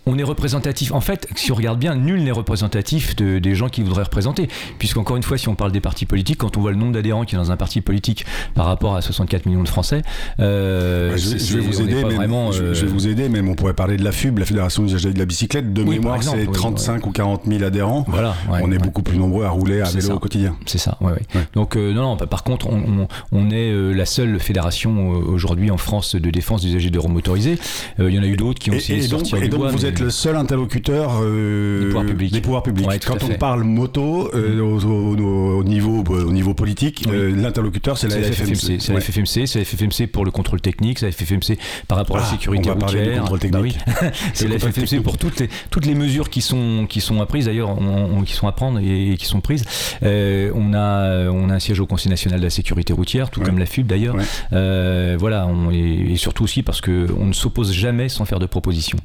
On 0.10 0.18
est 0.18 0.24
représentatif. 0.24 0.92
En 0.94 1.02
fait, 1.02 1.28
si 1.36 1.52
on 1.52 1.56
regarde 1.56 1.78
bien, 1.80 1.94
nul 1.96 2.24
n'est 2.24 2.32
représentatif 2.32 3.16
de- 3.18 3.40
des 3.40 3.56
gens 3.56 3.68
qui 3.70 3.82
voudraient 3.84 4.04
représenter. 4.04 4.48
Puisqu'encore 4.80 5.18
une 5.18 5.24
fois, 5.24 5.38
si 5.38 5.50
on 5.50 5.56
parle 5.56 5.72
des 5.72 5.82
partis 5.82 6.06
politiques, 6.06 6.38
quand 6.38 6.58
on 6.58 6.62
voit 6.62 6.72
le 6.72 6.78
nombre 6.78 6.94
d'adhérents 6.94 7.26
qui 7.26 7.36
est 7.36 7.38
dans 7.38 7.52
un 7.52 7.58
parti 7.58 7.82
politique 7.82 8.26
par 8.56 8.66
rapport 8.66 8.96
à 8.96 9.02
64 9.02 9.46
millions 9.46 9.64
de 9.64 9.68
Français, 9.68 10.02
euh, 10.40 11.12
Bah, 11.12 11.18
je, 11.18 11.30
vais 11.32 11.40
c'est- 11.40 11.58
vous 11.60 11.82
aider, 11.82 12.04
mais, 12.08 12.16
vraiment, 12.16 12.52
je, 12.52 12.64
euh, 12.64 12.74
je 12.74 12.86
vais 12.86 12.92
vous 12.92 13.08
aider, 13.08 13.28
même 13.30 13.50
on 13.50 13.56
pourrait 13.56 13.74
parler 13.74 13.98
de 13.98 14.04
la 14.04 14.12
FUB, 14.12 14.40
la 14.40 14.46
Fédération 14.46 14.84
des 14.84 14.90
usagers 14.92 15.14
de 15.14 15.20
la 15.20 15.26
bicyclette. 15.26 15.74
De 15.74 15.84
Oui, 15.84 16.00
mémoire, 16.00 16.24
c'est 16.24 16.48
oui, 16.48 16.52
35 16.54 17.06
ou 17.06 17.12
40 17.12 17.42
000 17.46 17.64
adhérents. 17.64 18.06
Voilà, 18.08 18.30
ouais, 18.50 18.60
on 18.64 18.68
est 18.72 18.74
ouais. 18.74 18.78
beaucoup 18.78 19.04
plus 19.04 19.18
nombreux 19.18 19.46
à 19.46 19.50
rouler 19.50 19.82
à 19.82 19.86
vélo 19.90 20.02
ça. 20.08 20.16
au 20.16 20.20
quotidien. 20.20 20.56
C'est 20.66 20.78
ça. 20.78 20.98
Ouais. 21.02 21.12
Donc, 21.54 21.76
euh, 21.76 21.94
non, 21.94 22.02
non, 22.04 22.16
bah, 22.16 22.28
par 22.28 22.44
contre, 22.44 22.68
on, 22.70 22.78
on- 22.78 23.08
on 23.34 23.50
est 23.52 23.72
euh, 23.72 23.92
la 23.94 24.06
seule 24.06 24.40
fédération 24.40 25.14
euh, 25.14 25.18
aujourd'hui 25.34 25.70
en 25.72 25.78
France 25.78 26.16
de 26.16 26.30
défense 26.30 26.62
des 26.62 26.70
usagers 26.70 26.90
de. 26.92 26.98
Euh, 26.98 28.10
Il 28.10 28.16
y 28.16 28.20
en 28.20 28.24
a 28.24 28.28
eu 28.28 28.38
d'autres 28.38 28.60
qui 28.60 28.70
ont 28.70 28.74
Et, 28.74 28.78
essayé 28.78 29.00
et 29.00 29.04
de 29.04 29.08
donc, 29.12 29.20
sortir 29.22 29.38
et 29.38 29.42
du 29.42 29.50
donc 29.50 29.60
bois, 29.62 29.70
vous 29.72 29.78
mais- 29.78 29.90
êtes 29.98 30.04
le 30.04 30.10
seul 30.10 30.36
interlocuteur 30.36 31.20
euh, 31.22 31.80
Des 31.82 31.86
pouvoirs 31.88 32.06
publics. 32.06 32.34
des 32.34 32.42
pouvoirs 32.42 32.64
publics. 32.64 32.88
Ouais, 32.88 33.00
tout 33.00 33.12
Quand 33.12 33.24
on 33.24 33.28
fait. 33.28 33.38
parle 33.38 33.64
moto 33.64 34.30
euh, 34.34 34.60
au, 34.62 34.80
au- 34.86 35.58
au 35.60 35.64
niveau, 35.64 36.04
au 36.04 36.32
niveau 36.32 36.54
politique, 36.54 37.04
Oui. 37.08 37.16
euh, 37.16 37.36
l'interlocuteur 37.36 37.98
c'est 37.98 38.08
la, 38.08 38.18
FFMC. 38.22 38.80
C'est 38.80 38.94
la. 38.94 39.00
FFMC, 39.02 39.46
c'est 39.48 39.60
la 39.60 39.66
FFMC 39.66 40.08
pour 40.08 40.26
le 40.26 40.32
contrôle 40.32 40.62
technique, 40.62 41.00
c'est 41.00 41.06
la 41.08 41.12
FFMC 41.12 41.58
par 41.88 41.98
rapport 41.98 42.18
à 42.18 42.20
la 42.22 42.26
Ah, 42.28 42.32
sécurité 42.32 42.70
on 42.70 42.74
va 42.76 42.80
parler 42.80 43.14
du 43.14 43.20
routière. 43.20 43.52
Bah 43.52 43.60
oui. 43.62 43.76
c'est 44.34 44.48
la 44.48 44.58
FFMC 44.60 44.74
technique. 44.74 45.04
pour 45.04 45.18
toutes 45.18 45.40
les, 45.40 45.50
toutes 45.70 45.86
les 45.86 45.96
mesures 45.96 46.30
qui 46.30 46.42
sont, 46.42 46.86
qui 46.88 47.02
sont 47.02 47.22
apprises 47.22 47.46
d'ailleurs, 47.46 47.78
qui 48.26 48.34
sont 48.34 48.48
à 48.48 48.52
prendre 48.52 48.80
et, 48.80 49.12
et 49.14 49.18
qui 49.18 49.26
sont 49.26 49.42
prises. 49.42 49.64
Euh, 50.04 50.52
on, 50.56 50.74
a, 50.74 51.30
on 51.32 51.50
a 51.50 51.54
un 51.56 51.60
siège 51.60 51.80
au 51.80 51.86
Conseil 51.86 52.10
national 52.10 52.40
de 52.40 52.46
la 52.46 52.50
sécurité 52.50 52.94
routière, 52.94 53.30
tout 53.30 53.40
Ouais. 53.40 53.46
comme 53.46 53.60
la 53.60 53.66
FUB 53.66 53.86
d'ailleurs. 53.88 54.16
Euh, 54.54 55.16
voilà, 55.20 55.48
on, 55.48 55.72
et, 55.72 56.12
et 56.12 56.16
surtout 56.18 56.44
aussi 56.44 56.64
parce 56.64 56.82
qu'on 56.82 57.26
ne 57.26 57.34
s'oppose 57.34 57.72
jamais 57.74 58.10
sans 58.10 58.26
faire 58.26 58.40
de 58.40 58.46
propositions. 58.46 58.98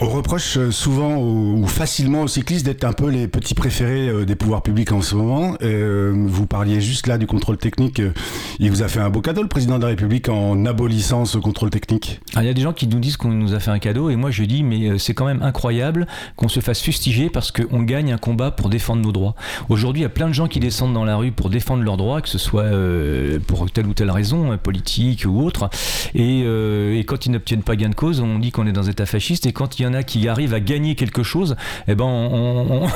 On 0.00 0.06
reproche 0.06 0.56
euh, 0.58 0.70
souvent 0.70 1.16
ou 1.16 1.66
facilement 1.66 2.22
aux 2.22 2.28
cyclistes 2.28 2.64
d'être 2.64 2.84
un 2.84 2.92
peu 2.92 3.10
les 3.10 3.26
petits 3.26 3.54
préférés 3.54 4.08
euh, 4.08 4.24
des 4.24 4.36
pouvoirs 4.36 4.62
publics 4.62 4.92
en 4.92 5.02
ce 5.02 5.16
moment. 5.16 5.56
Euh, 5.60 6.14
vous 6.28 6.46
parliez 6.46 6.80
juste 6.80 7.08
là 7.08 7.18
du 7.18 7.26
contrôle 7.26 7.56
technique. 7.56 8.00
Il 8.60 8.70
vous 8.70 8.82
a 8.82 8.88
fait 8.88 9.00
un 9.00 9.10
beau 9.10 9.20
cadeau, 9.22 9.42
le 9.42 9.48
président 9.48 9.76
de 9.78 9.82
la 9.82 9.88
République, 9.88 10.28
en 10.28 10.66
abolissant 10.66 11.24
ce 11.24 11.38
contrôle 11.38 11.70
technique. 11.70 12.20
Alors, 12.34 12.44
il 12.44 12.46
y 12.46 12.50
a 12.50 12.54
des 12.54 12.62
gens 12.62 12.72
qui 12.72 12.86
nous 12.86 13.00
disent 13.00 13.16
qu'on 13.16 13.30
nous 13.30 13.54
a 13.54 13.58
fait 13.58 13.72
un 13.72 13.80
cadeau, 13.80 14.08
et 14.08 14.14
moi 14.14 14.30
je 14.30 14.44
dis, 14.44 14.62
mais 14.62 15.00
c'est 15.00 15.14
quand 15.14 15.26
même 15.26 15.42
incroyable 15.42 16.06
qu'on 16.36 16.48
se 16.48 16.60
fasse 16.60 16.80
fustiger 16.80 17.28
parce 17.28 17.50
qu'on 17.50 17.82
gagne 17.82 18.12
un 18.12 18.18
combat 18.18 18.52
pour 18.52 18.68
défendre 18.68 19.02
nos 19.02 19.10
droits. 19.10 19.34
Aujourd'hui, 19.68 20.02
il 20.02 20.04
y 20.04 20.06
a 20.06 20.10
plein 20.10 20.28
de 20.28 20.32
gens 20.32 20.46
qui 20.46 20.60
descendent 20.60 20.94
dans 20.94 21.04
la 21.04 21.16
rue 21.16 21.32
pour 21.32 21.50
défendre 21.50 21.82
leurs 21.82 21.96
droits, 21.96 22.20
que 22.20 22.28
ce 22.28 22.38
soit 22.38 22.70
pour 23.48 23.68
telle 23.70 23.86
ou 23.86 23.94
telle 23.94 24.12
raison, 24.12 24.56
politique 24.58 25.24
ou 25.26 25.42
autre, 25.42 25.70
et, 26.14 26.42
et 26.42 27.04
quand 27.04 27.26
ils 27.26 27.32
n'obtiennent 27.32 27.64
pas 27.64 27.74
gain 27.74 27.88
de 27.88 27.96
cause, 27.96 28.20
on 28.20 28.38
dit 28.38 28.52
qu'on 28.52 28.66
est 28.68 28.72
dans 28.72 28.86
un 28.86 28.90
état 28.90 29.06
fasciste, 29.06 29.46
et 29.46 29.52
quand 29.52 29.78
il 29.78 29.82
y 29.82 29.87
en 29.88 29.94
a 29.94 30.02
qui 30.02 30.28
arrivent 30.28 30.54
à 30.54 30.60
gagner 30.60 30.94
quelque 30.94 31.22
chose, 31.22 31.56
eh 31.88 31.94
ben 31.94 32.04
on, 32.04 32.82
on- 32.84 32.88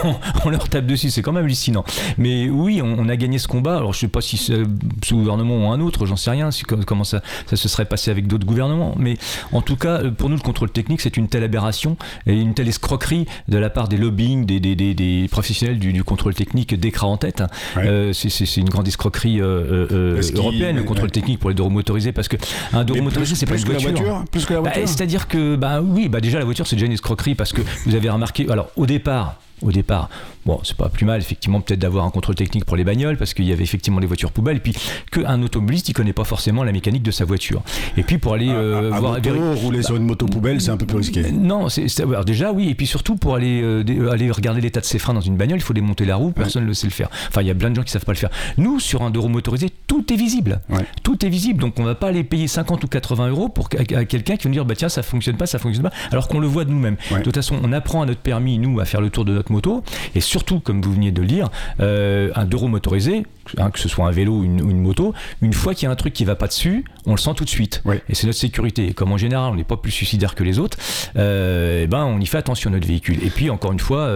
on 0.45 0.49
leur 0.55 0.69
tape 0.69 0.87
dessus, 0.87 1.11
c'est 1.11 1.23
quand 1.23 1.33
même 1.33 1.45
hallucinant. 1.45 1.85
Mais 2.19 2.49
oui, 2.49 2.81
on, 2.83 3.09
a 3.09 3.17
gagné 3.17 3.39
ce 3.39 3.49
combat, 3.49 3.77
alors 3.77 3.93
je 3.93 4.01
sais 4.01 4.09
pas 4.09 4.21
si 4.21 4.37
ce 4.37 4.65
gouvernement 5.13 5.69
ou 5.69 5.71
un 5.73 5.81
autre, 5.81 6.07
j'en 6.07 6.17
sais 6.17 6.31
rien, 6.31 6.51
si- 6.51 6.63
comment 6.65 7.05
ça, 7.05 7.23
ça 7.47 7.57
se 7.57 7.69
serait 7.69 7.85
passé 7.85 8.11
avec 8.11 8.27
d'autres 8.27 8.47
gouvernements, 8.47 8.95
mais 8.99 9.17
en 9.53 9.61
tout 9.63 9.77
cas, 9.77 10.01
pour 10.17 10.29
nous, 10.29 10.37
le 10.37 10.43
contrôle 10.43 10.71
technique, 10.71 11.01
c'est 11.01 11.17
une 11.17 11.29
telle 11.29 11.45
aberration 11.45 11.97
et 12.27 12.35
une 12.39 12.55
telle 12.55 12.69
escroquerie 12.69 13.27
de 13.49 13.59
la 13.59 13.71
part 13.71 13.89
des 13.89 13.97
lobbying, 13.97 14.45
des, 14.47 14.61
des, 14.61 14.75
des, 14.77 14.95
des 14.95 15.29
professionnels 15.31 15.79
du, 15.79 15.93
du 15.93 16.05
contrôle 16.05 16.35
technique 16.35 16.75
d'écran 16.79 17.13
en 17.13 17.17
tête. 17.17 17.43
Ouais. 17.77 17.87
Euh, 17.87 18.13
c'est- 18.13 18.43
une 18.57 18.69
grande 18.69 18.87
escroquerie 18.87 19.41
euh, 19.41 19.87
euh, 19.91 20.21
européenne, 20.35 20.77
le 20.77 20.83
contrôle 20.83 21.07
ouais. 21.07 21.11
technique 21.13 21.39
pour 21.39 21.49
les 21.51 21.55
deux 21.57 21.63
roues 21.63 21.71
motorisées, 21.71 22.13
parce 22.13 22.29
que 22.29 22.37
un 22.73 22.85
deux 22.85 22.95
plus, 22.95 23.35
c'est 23.35 23.47
pas 23.47 23.53
plus 23.53 23.63
une 23.63 23.69
que 23.69 23.73
la 23.73 23.79
voiture. 23.79 24.05
voiture 24.05 24.25
Plus 24.31 24.45
que 24.47 24.53
la 24.55 24.61
Bah, 24.61 24.71
voiture 24.71 24.89
C'est-à-dire 24.89 25.29
que, 25.29 25.57
bah 25.57 25.81
oui, 25.83 26.09
bah 26.09 26.21
déjà 26.21 26.39
la 26.39 26.45
voiture 26.45 26.67
c'est 26.67 26.77
une 26.87 26.93
escroquerie 26.93 27.35
parce 27.35 27.53
que 27.53 27.63
vous 27.87 27.95
avez 27.95 28.11
remarqué, 28.11 28.47
alors 28.51 28.71
au 28.77 28.87
départ, 28.87 29.37
au 29.63 29.73
départ, 29.73 30.09
bon, 30.47 30.61
c'est 30.65 30.77
pas 30.77 30.89
plus 30.89 31.05
mal 31.07 31.21
effectivement 31.21 31.61
peut-être 31.61 31.81
d'avoir 31.81 32.05
un 32.05 32.11
contrôle 32.11 32.35
technique 32.35 32.65
pour 32.65 32.77
les 32.77 32.85
bagnoles 32.85 33.17
parce 33.17 33.33
qu'il 33.35 33.45
y 33.45 33.53
avait 33.53 33.63
effectivement 33.63 34.01
des 34.01 34.07
voitures 34.07 34.33
poubelles, 34.33 34.57
et 34.57 34.61
puis 34.61 34.75
qu'un 35.11 35.41
automobiliste 35.43 35.89
il 35.89 35.93
connaît 35.95 36.13
pas 36.13 36.25
forcément 36.25 36.65
la 36.65 36.73
mécanique 36.73 37.03
de 37.03 37.11
sa 37.11 37.25
voiture. 37.25 37.63
Et 37.97 38.03
puis 38.03 38.19
pour 38.19 38.35
aller 38.35 38.49
euh, 38.51 38.93
à, 38.93 38.97
à 38.97 39.01
voir 39.01 39.13
moto, 39.15 39.53
rouler 39.55 39.83
sur 39.83 39.97
une 39.97 40.05
moto 40.05 40.27
poubelle, 40.27 40.61
c'est 40.61 40.71
un 40.71 40.77
peu 40.77 40.87
plus 40.87 40.97
risqué. 40.99 41.31
non, 41.33 41.69
c'est 41.69 41.87
alors 42.01 42.25
déjà 42.25 42.53
oui, 42.53 42.69
et 42.69 42.75
puis 42.75 42.87
surtout 42.87 43.17
pour 43.17 43.35
aller 43.35 43.61
euh, 43.63 43.83
dé- 43.85 43.99
aller 44.11 44.31
regarder 44.31 44.61
l'état 44.61 44.81
de 44.81 44.85
ses 44.85 44.99
freins 44.99 45.15
dans 45.15 45.21
une 45.21 45.37
bagnole, 45.37 45.59
il 45.59 45.63
faut 45.63 45.75
démonter 45.75 46.05
la 46.05 46.17
roue, 46.17 46.33
personne 46.33 46.63
ne 46.65 46.69
le 46.69 46.75
sait 46.75 46.87
le 46.87 46.93
faire. 46.93 47.09
Enfin, 47.29 47.43
il 47.43 47.47
y 47.49 47.51
a 47.51 47.55
plein 47.55 47.71
de 47.71 47.77
gens 47.77 47.83
qui 47.83 47.91
savent 47.93 48.05
pas 48.05 48.13
le 48.13 48.19
faire. 48.19 48.31
Nous, 48.57 48.81
sur 48.81 49.03
un 49.03 49.11
deux 49.11 49.21
roues 49.21 49.29
motorisé, 49.29 49.69
tout 49.87 50.13
est 50.13 50.17
visible. 50.17 50.61
Ouais. 50.71 50.85
Tout 51.03 51.25
est 51.25 51.29
visible, 51.29 51.61
donc 51.61 51.79
on 51.79 51.85
va 51.85 51.95
pas 51.95 52.09
aller 52.09 52.25
payer 52.25 52.49
50 52.49 52.83
ou 52.85 52.89
80 52.89 53.29
euros 53.29 53.49
pour 53.49 53.69
à, 53.79 53.99
à 53.99 54.05
quelqu'un 54.05 54.37
qui 54.37 54.45
va 54.45 54.49
nous 54.49 54.55
dire 54.55 54.65
bah 54.65 54.75
tiens 54.77 54.89
ça 54.89 55.03
fonctionne 55.03 55.37
pas, 55.37 55.47
ça 55.47 55.59
fonctionne 55.59 55.85
pas, 55.85 55.93
alors 56.11 56.29
qu'on 56.29 56.39
le 56.41 56.47
voit 56.47 56.65
de 56.65 56.71
nous-mêmes. 56.71 56.97
Ouais. 57.11 57.19
De 57.19 57.23
toute 57.25 57.35
façon, 57.37 57.57
on 57.63 57.73
apprend 57.73 58.03
à 58.03 58.07
notre 58.07 58.21
permis 58.21 58.59
nous 58.59 58.81
à 58.81 58.85
faire 58.85 59.01
le 59.01 59.11
tour 59.11 59.25
de 59.25 59.33
notre 59.33 59.52
moto. 59.53 59.83
Et 60.15 60.21
surtout, 60.21 60.61
comme 60.61 60.83
vous 60.83 60.93
veniez 60.93 61.13
de 61.13 61.21
le 61.21 61.27
dire, 61.27 61.51
un 61.79 62.45
deux 62.45 62.57
roues 62.57 62.69
motorisé, 62.69 63.25
hein, 63.59 63.71
que 63.71 63.79
ce 63.79 63.89
soit 63.89 64.07
un 64.07 64.11
vélo 64.11 64.39
ou 64.39 64.45
une, 64.45 64.81
moto, 64.81 65.15
une 65.41 65.53
fois 65.53 65.75
qu'il 65.75 65.87
y 65.87 65.89
a 65.89 65.91
un 65.91 65.97
truc 65.97 66.13
qui 66.13 66.25
va 66.25 66.35
pas 66.35 66.47
dessus, 66.47 66.85
on 67.07 67.13
le 67.13 67.19
sent 67.19 67.33
tout 67.37 67.45
de 67.45 67.51
suite. 67.51 67.83
Et 68.09 68.15
c'est 68.15 68.27
notre 68.27 68.39
sécurité. 68.39 68.89
Et 68.89 68.95
comme 68.95 69.13
en 69.13 69.17
général, 69.17 69.53
on 69.53 69.57
n'est 69.57 69.65
pas 69.65 69.77
plus 69.77 69.93
suicidaire 69.93 70.35
que 70.35 70.45
les 70.45 70.59
autres, 70.59 70.79
eh 71.15 71.87
ben, 71.87 72.05
on 72.05 72.21
y 72.21 72.27
fait 72.27 72.39
attention 72.39 72.71
à 72.71 72.73
notre 72.73 72.87
véhicule. 72.87 73.19
Et 73.25 73.31
puis, 73.31 73.51
encore 73.51 73.73
une 73.73 73.81
fois, 73.81 74.15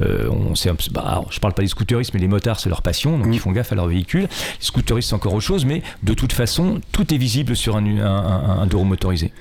on, 0.00 0.52
bah, 0.92 1.24
je 1.30 1.40
parle 1.40 1.54
pas 1.54 1.62
des 1.62 1.68
scooteristes, 1.68 2.14
mais 2.14 2.20
les 2.20 2.28
motards, 2.28 2.60
c'est 2.60 2.68
leur 2.68 2.82
passion, 2.82 3.18
donc 3.18 3.28
ils 3.32 3.40
font 3.40 3.52
gaffe 3.52 3.72
à 3.72 3.74
leur 3.74 3.86
véhicule. 3.86 4.22
Les 4.22 4.28
scooteristes, 4.60 5.10
c'est 5.10 5.14
encore 5.14 5.34
autre 5.34 5.44
chose, 5.44 5.64
mais 5.64 5.82
de 6.02 6.14
toute 6.14 6.32
façon, 6.32 6.80
tout 6.92 7.12
est 7.12 7.18
visible 7.18 7.56
sur 7.56 7.76
un, 7.76 7.84
un, 7.98 8.62
un, 8.62 8.84
motorisé. 8.84 9.32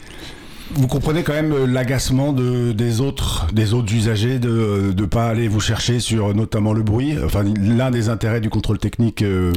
Vous 0.74 0.88
comprenez 0.88 1.24
quand 1.24 1.34
même 1.34 1.53
euh, 1.53 1.67
l'agacement 1.67 2.34
de, 2.34 2.72
des, 2.72 3.00
autres, 3.00 3.48
des 3.53 3.74
autres 3.74 3.93
usagers 3.93 4.39
de 4.39 4.93
ne 4.98 5.05
pas 5.05 5.27
aller 5.27 5.48
vous 5.48 5.60
chercher 5.60 6.00
sur 6.00 6.34
notamment 6.34 6.74
le 6.74 6.81
bruit. 6.81 7.15
Enfin, 7.24 7.43
l'un 7.43 7.91
des 7.91 8.10
intérêts 8.10 8.41
du 8.41 8.50
contrôle 8.50 8.79
technique 8.79 9.22
euh, 9.22 9.53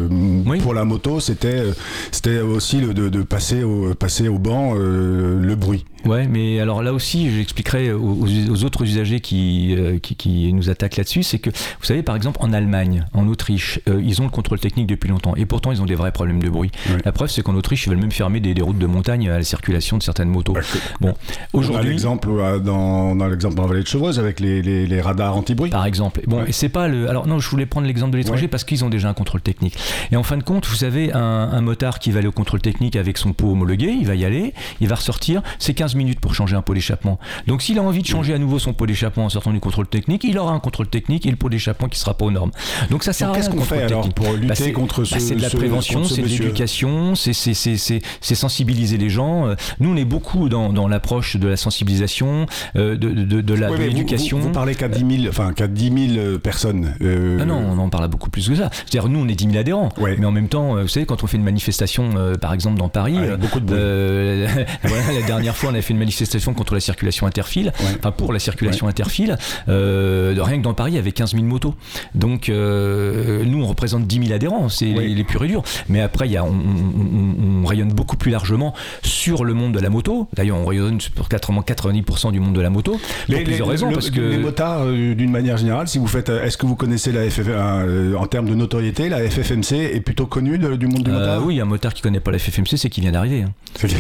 pour 0.62 0.75
la 0.75 0.85
moto, 0.85 1.21
c'était 1.21 1.61
euh, 1.61 1.73
c'était 2.12 2.41
aussi 2.41 2.81
le, 2.81 2.93
de, 2.93 3.09
de, 3.09 3.23
passer 3.23 3.62
au, 3.62 3.95
passer 3.95 4.29
au 4.29 4.38
banc 4.38 4.75
le 4.75 5.55
bruit. 5.55 5.85
Ouais, 6.05 6.26
mais 6.26 6.61
alors 6.61 6.83
là 6.83 6.93
aussi, 6.93 7.31
j'expliquerai 7.31 7.93
aux, 7.93 8.26
aux, 8.50 8.64
autres 8.64 8.83
usagers 8.83 9.21
qui, 9.21 9.76
qui, 10.02 10.17
qui, 10.17 10.52
nous 10.52 10.71
attaquent 10.71 10.97
là-dessus, 10.97 11.23
c'est 11.23 11.38
que, 11.38 11.50
vous 11.50 11.85
savez, 11.85 12.02
par 12.02 12.17
exemple, 12.17 12.38
en 12.43 12.52
Allemagne, 12.52 13.05
en 13.12 13.26
Autriche, 13.28 13.81
ils 13.87 14.21
ont 14.21 14.25
le 14.25 14.31
contrôle 14.31 14.61
technique 14.61 14.87
depuis 14.87 15.09
longtemps, 15.09 15.35
et 15.37 15.47
pourtant 15.47 15.73
ils 15.73 15.83
ont 15.83 15.87
des 15.87 15.95
vrais 15.95 16.12
problèmes 16.12 16.43
de 16.43 16.49
bruit. 16.49 16.71
La 17.05 17.12
preuve, 17.12 17.31
c'est 17.31 17.43
qu'en 17.43 17.55
Autriche, 17.55 17.87
ils 17.87 17.90
veulent 17.90 17.99
même 17.99 18.12
fermer 18.12 18.40
des, 18.40 18.55
des, 18.55 18.62
routes 18.62 18.78
de 18.78 18.87
montagne 18.87 19.28
à 19.28 19.38
la 19.38 19.45
circulation 19.45 19.99
de 19.99 20.02
certaines 20.02 20.28
motos. 20.28 20.55
Bon, 21.00 21.14
aujourd'hui. 21.52 21.90
l'exemple 21.90 22.28
euh, 22.31 22.59
dans, 22.59 23.14
dans 23.14 23.28
l'exemple 23.28 23.55
dans 23.55 23.62
la 23.62 23.69
vallée 23.69 23.83
de 23.83 23.87
Chevreuse 23.87 24.19
avec 24.19 24.40
les, 24.40 24.62
les, 24.62 25.00
radars 25.00 25.37
anti-bruit. 25.37 25.71
Par 25.71 25.87
exemple. 25.87 26.23
Bon, 26.26 26.45
et 26.45 26.52
c'est 26.52 26.69
pas 26.69 26.88
le. 26.88 27.09
Alors 27.09 27.26
non, 27.26 27.38
je 27.38 27.49
voulais 27.49 27.67
prendre 27.67 27.87
l'exemple 27.87 28.12
de 28.12 28.19
l'étranger 28.19 28.49
parce 28.49 28.64
qu'ils 28.64 28.85
ont 28.85 28.88
déjà 28.88 29.09
un 29.09 29.14
contrôle 29.14 29.40
technique. 29.40 29.76
Et 30.11 30.17
en 30.17 30.23
fin 30.23 30.37
de 30.37 30.43
compte, 30.43 30.67
vous 30.67 30.85
avez 30.85 31.12
un, 31.12 31.21
un, 31.21 31.61
motard 31.61 31.99
qui 31.99 32.11
va 32.11 32.19
aller 32.19 32.28
au 32.28 32.33
contrôle 32.33 32.61
technique 32.61 32.97
avec 32.97 33.19
son 33.19 33.33
pot 33.33 33.50
homologué, 33.50 33.88
il 33.88 34.07
va 34.07 34.14
y 34.14 34.25
aller, 34.25 34.55
il 34.81 34.88
va 34.88 34.97
ressortir, 34.97 35.43
c'est 35.59 35.75
15 35.75 35.95
minutes 35.99 36.21
pour 36.21 36.35
changer 36.35 36.57
un 36.57 36.62
pot 36.62 36.75
d'échappement. 36.75 37.19
Donc 37.47 37.62
s'il 37.62 37.78
a 37.78 37.83
envie 37.83 38.02
de 38.02 38.07
changer 38.07 38.35
à 38.35 38.38
nouveau 38.38 38.59
son 38.59 38.73
pot 38.73 38.87
d'échappement 38.87 39.26
en 39.26 39.28
sortant 39.28 39.52
du 39.52 39.61
contrôle 39.61 39.87
technique, 39.87 40.25
il 40.25 40.38
aura 40.38 40.52
un 40.52 40.61
contrôle 40.61 40.88
technique 40.88 41.26
et 41.26 41.31
le 41.31 41.37
pot 41.37 41.49
d'échappement 41.49 41.88
qui 41.88 41.99
sera 41.99 42.14
pas 42.14 42.25
aux 42.25 42.31
normes. 42.31 42.52
Donc 42.90 43.05
ça 43.05 43.12
sert 43.12 43.31
à 43.31 43.35
Qu'est-ce 43.35 43.50
qu'on 43.50 43.61
fait 43.61 43.83
alors 43.83 44.09
pour 44.14 44.33
lutter 44.33 44.73
bah, 44.73 44.73
contre 44.73 45.02
bah, 45.02 45.07
ce 45.07 45.19
C'est 45.19 45.35
de 45.37 45.43
la 45.43 45.50
prévention, 45.50 46.05
c'est 46.05 46.23
de 46.23 46.26
l'éducation, 46.26 47.14
c'est 47.14 48.35
sensibiliser 48.35 48.97
les 48.97 49.11
gens. 49.11 49.55
Nous, 49.81 49.90
on 49.90 49.97
est 49.97 50.05
beaucoup 50.05 50.49
dans, 50.49 50.73
dans 50.73 50.88
l'approche 50.88 51.37
de 51.37 51.49
la 51.49 51.57
sensibilisation, 51.57 52.47
euh, 52.76 52.97
de, 52.97 53.11
de, 53.11 53.40
de, 53.40 53.55
la, 53.55 53.71
l'éducation. 53.71 54.38
Vous, 54.38 54.50
parlez 54.50 54.75
qu'à 54.75 54.88
10 54.88 55.23
000, 55.23 55.28
enfin, 55.28 55.52
qu'à 55.52 55.67
10 55.67 56.14
000 56.14 56.19
euh, 56.19 56.38
personnes. 56.38 56.95
Euh... 57.02 57.38
Ah 57.40 57.45
non, 57.45 57.57
on 57.57 57.78
en 57.78 57.88
parle 57.88 58.05
à 58.05 58.09
beaucoup 58.09 58.31
plus 58.31 58.49
que 58.49 58.55
ça. 58.55 58.71
C'est-à-dire, 58.73 59.09
nous, 59.09 59.21
on 59.21 59.28
est 59.28 59.35
10 59.35 59.47
000 59.47 59.57
adhérents. 59.57 59.90
Mais 60.00 60.25
en 60.25 60.33
même 60.33 60.49
temps, 60.49 60.76
euh, 60.76 60.83
vous 60.83 60.88
savez, 60.88 61.07
quand 61.07 61.23
on 61.23 61.26
fait 61.26 61.37
une 61.37 61.45
manifestation, 61.45 62.11
par 62.40 62.52
exemple, 62.52 62.78
dans 62.78 62.88
Paris, 62.88 63.17
ah, 63.19 63.37
beaucoup 63.37 63.61
de 63.61 64.47
la 64.85 65.26
dernière 65.26 65.57
fois, 65.57 65.71
on 65.73 65.75
a 65.75 65.77
fait 65.82 65.92
une 65.92 65.99
manifestation 65.99 66.54
contre 66.54 66.75
la 66.75 66.80
circulation 66.80 67.26
interfile, 67.26 67.73
enfin, 67.99 68.12
pour 68.12 68.32
la 68.32 68.38
circulation 68.38 68.88
interfile. 68.88 69.37
rien 69.66 70.58
que 70.58 70.62
dans 70.62 70.75
Paris, 70.75 70.92
il 70.92 70.97
y 70.97 70.99
avait 70.99 71.12
15 71.12 71.32
000 71.32 71.44
motos. 71.44 71.75
Donc, 72.14 72.49
nous, 72.49 73.62
on 73.62 73.66
représente 73.66 74.06
10 74.06 74.20
000 74.26 74.32
adhérents, 74.32 74.68
c'est 74.68 74.87
les, 74.87 75.25
plus 75.25 75.38
réduits. 75.38 75.58
Mais 75.88 76.00
après, 76.00 76.28
y 76.28 76.37
a, 76.37 76.44
on, 76.44 76.49
on, 76.49 77.62
on, 77.62 77.66
rayonne 77.66 77.92
beaucoup 77.92 78.16
plus 78.16 78.30
largement 78.30 78.75
sur 79.02 79.44
le 79.44 79.54
monde 79.54 79.73
de 79.73 79.80
la 79.80 79.90
moto. 79.90 80.28
D'ailleurs, 80.35 80.58
on 80.58 80.66
rayonne 80.66 80.99
pour 81.14 81.28
90% 81.28 82.32
du 82.32 82.40
monde 82.40 82.54
de 82.54 82.61
la 82.61 82.70
moto. 82.70 82.92
Pour 82.92 83.00
les, 83.28 83.44
plusieurs 83.44 83.68
raisons. 83.68 83.90
parce 83.92 84.11
que... 84.11 84.20
Les 84.20 84.38
motards, 84.38 84.82
euh, 84.85 85.14
d'une 85.14 85.30
manière 85.30 85.56
générale, 85.56 85.88
si 85.88 85.99
vous 85.99 86.06
faites. 86.06 86.28
Euh, 86.28 86.44
est-ce 86.44 86.56
que 86.56 86.66
vous 86.66 86.76
connaissez 86.76 87.12
la 87.12 87.28
FF, 87.28 87.47
euh, 87.49 88.14
en 88.14 88.26
termes 88.26 88.49
de 88.49 88.54
notoriété, 88.54 89.08
la 89.08 89.28
FFMC 89.28 89.73
est 89.73 90.00
plutôt 90.00 90.26
connue 90.26 90.58
du 90.58 90.87
monde 90.87 91.02
du 91.02 91.11
motard? 91.11 91.44
Oui, 91.44 91.61
un 91.61 91.64
motard 91.64 91.94
qui 91.94 92.02
connaît 92.02 92.20
pas 92.20 92.30
la 92.30 92.38
FFMC, 92.38 92.76
c'est 92.76 92.90
qu'il 92.90 93.02
vient 93.02 93.12
d'arriver. 93.12 93.42
Hein. 93.42 93.52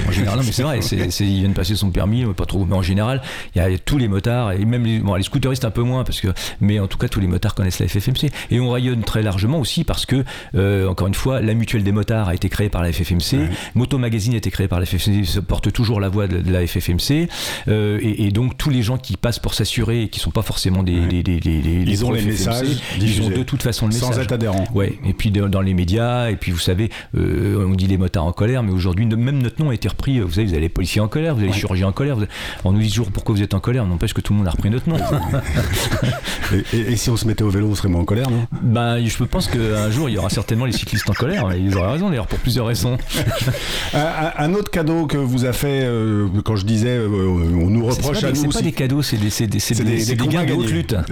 En 0.08 0.12
général, 0.12 0.38
non, 0.38 0.44
mais 0.44 0.52
c'est 0.52 0.62
vrai, 0.62 0.80
c'est, 0.82 1.24
il 1.24 1.40
vient 1.40 1.48
de 1.48 1.54
passer 1.68 1.80
son 1.80 1.90
permis, 1.90 2.24
pas 2.34 2.46
trop. 2.46 2.64
Mais 2.64 2.76
en 2.76 2.82
général, 2.82 3.22
il 3.54 3.58
y 3.58 3.60
a 3.60 3.78
tous 3.78 3.98
les 3.98 4.08
motards, 4.08 4.52
et 4.52 4.64
même 4.64 4.84
les, 4.84 4.98
bon, 5.00 5.14
les 5.14 5.22
scooteristes 5.22 5.64
un 5.64 5.70
peu 5.70 5.82
moins, 5.82 6.04
parce 6.04 6.20
que, 6.20 6.28
mais 6.60 6.80
en 6.80 6.86
tout 6.86 6.98
cas, 6.98 7.08
tous 7.08 7.20
les 7.20 7.26
motards 7.26 7.54
connaissent 7.54 7.80
la 7.80 7.88
FFMC. 7.88 8.30
Et 8.50 8.60
on 8.60 8.70
rayonne 8.70 9.02
très 9.02 9.22
largement 9.22 9.58
aussi 9.60 9.84
parce 9.84 10.06
que, 10.06 10.24
encore 10.86 11.08
une 11.08 11.14
fois, 11.14 11.40
la 11.40 11.54
mutuelle 11.54 11.84
des 11.84 11.92
motards 11.92 12.28
a 12.28 12.34
été 12.34 12.48
créée 12.48 12.68
par 12.68 12.82
la 12.82 12.92
FFMC, 12.92 13.48
Moto 13.74 13.98
Magazine 13.98 14.34
a 14.34 14.36
été 14.36 14.50
créé 14.50 14.68
par 14.68 14.80
la 14.80 14.86
FFMC, 14.86 15.40
porte 15.46 15.72
toujours 15.72 16.00
la 16.00 16.08
voix 16.08 16.26
de, 16.26 16.50
la 16.50 16.66
FFMC. 16.66 17.28
Euh, 17.68 17.98
et, 18.02 18.30
donc 18.30 18.56
tous 18.56 18.70
les 18.70 18.82
gens 18.82 18.98
qui 18.98 19.16
passent 19.16 19.38
pour 19.38 19.54
s'assurer 19.54 20.02
et 20.02 20.08
qui 20.08 20.20
sont 20.20 20.30
pas 20.30 20.42
forcément 20.42 20.82
des, 20.82 20.92
ils 20.92 22.04
ont 22.04 22.12
les 22.12 22.22
messages, 22.22 22.66
ils 23.00 23.22
ont 23.22 23.30
de 23.30 23.42
toute 23.42 23.62
façon 23.62 23.86
le 23.86 23.92
message 23.92 24.14
sans 24.14 24.20
être 24.20 24.32
adhérents. 24.32 24.66
Ouais. 24.74 24.98
Et 25.04 25.12
puis 25.12 25.30
dans 25.30 25.60
les 25.60 25.74
médias 25.74 26.30
et 26.30 26.36
puis 26.36 26.52
vous 26.52 26.58
savez, 26.58 26.90
euh, 27.16 27.66
on 27.66 27.74
dit 27.74 27.86
les 27.86 27.98
motards 27.98 28.24
en 28.24 28.32
colère, 28.32 28.62
mais 28.62 28.72
aujourd'hui 28.72 29.06
même 29.06 29.42
notre 29.42 29.62
nom 29.62 29.70
a 29.70 29.74
été 29.74 29.88
repris. 29.88 30.20
Vous 30.20 30.30
savez, 30.30 30.46
vous 30.46 30.52
avez 30.52 30.60
les 30.60 30.68
policiers 30.68 31.00
en 31.00 31.08
colère, 31.08 31.34
vous 31.34 31.42
avez 31.42 31.52
les 31.52 31.57
chirurgiens 31.58 31.88
en 31.88 31.92
colère. 31.92 32.16
On 32.64 32.72
nous 32.72 32.80
dit 32.80 32.88
toujours 32.88 33.10
pourquoi 33.10 33.34
vous 33.34 33.42
êtes 33.42 33.54
en 33.54 33.60
colère, 33.60 33.84
n'empêche 33.86 34.14
que 34.14 34.20
tout 34.20 34.32
le 34.32 34.38
monde 34.38 34.48
a 34.48 34.50
repris 34.50 34.70
notre 34.70 34.88
nom. 34.88 34.96
et, 36.72 36.96
si 36.96 37.10
on 37.10 37.16
se 37.16 37.26
mettait 37.26 37.44
au 37.44 37.50
vélo, 37.50 37.68
on 37.70 37.74
serait 37.74 37.88
moins 37.88 38.02
en 38.02 38.04
colère, 38.04 38.30
non? 38.30 38.46
Ben, 38.62 39.04
je 39.04 39.24
pense 39.24 39.46
qu'un 39.46 39.90
jour 39.90 40.08
il 40.08 40.14
y 40.14 40.18
aura 40.18 40.30
certainement 40.30 40.64
les 40.64 40.72
cyclistes 40.72 41.08
en 41.10 41.14
colère. 41.14 41.48
Ils 41.54 41.76
auraient 41.76 41.92
raison 41.92 42.08
d'ailleurs 42.08 42.26
pour 42.26 42.38
plusieurs 42.38 42.66
raisons. 42.66 42.98
un, 43.94 44.54
autre 44.54 44.70
cadeau 44.70 45.06
que 45.06 45.16
vous 45.16 45.44
a 45.44 45.52
fait 45.52 45.82
euh, 45.84 46.28
quand 46.44 46.56
je 46.56 46.64
disais, 46.64 46.98
on 46.98 47.70
nous 47.70 47.86
reproche 47.86 48.24
à 48.24 48.30
nous. 48.30 48.36
C'est 48.36 48.52
pas 48.52 48.62
des 48.62 48.72
cadeaux, 48.72 49.02
c'est 49.02 49.16
des, 49.16 49.28
des, 49.28 50.26
gains 50.26 50.44
de 50.44 50.70
lutte. 50.70 50.96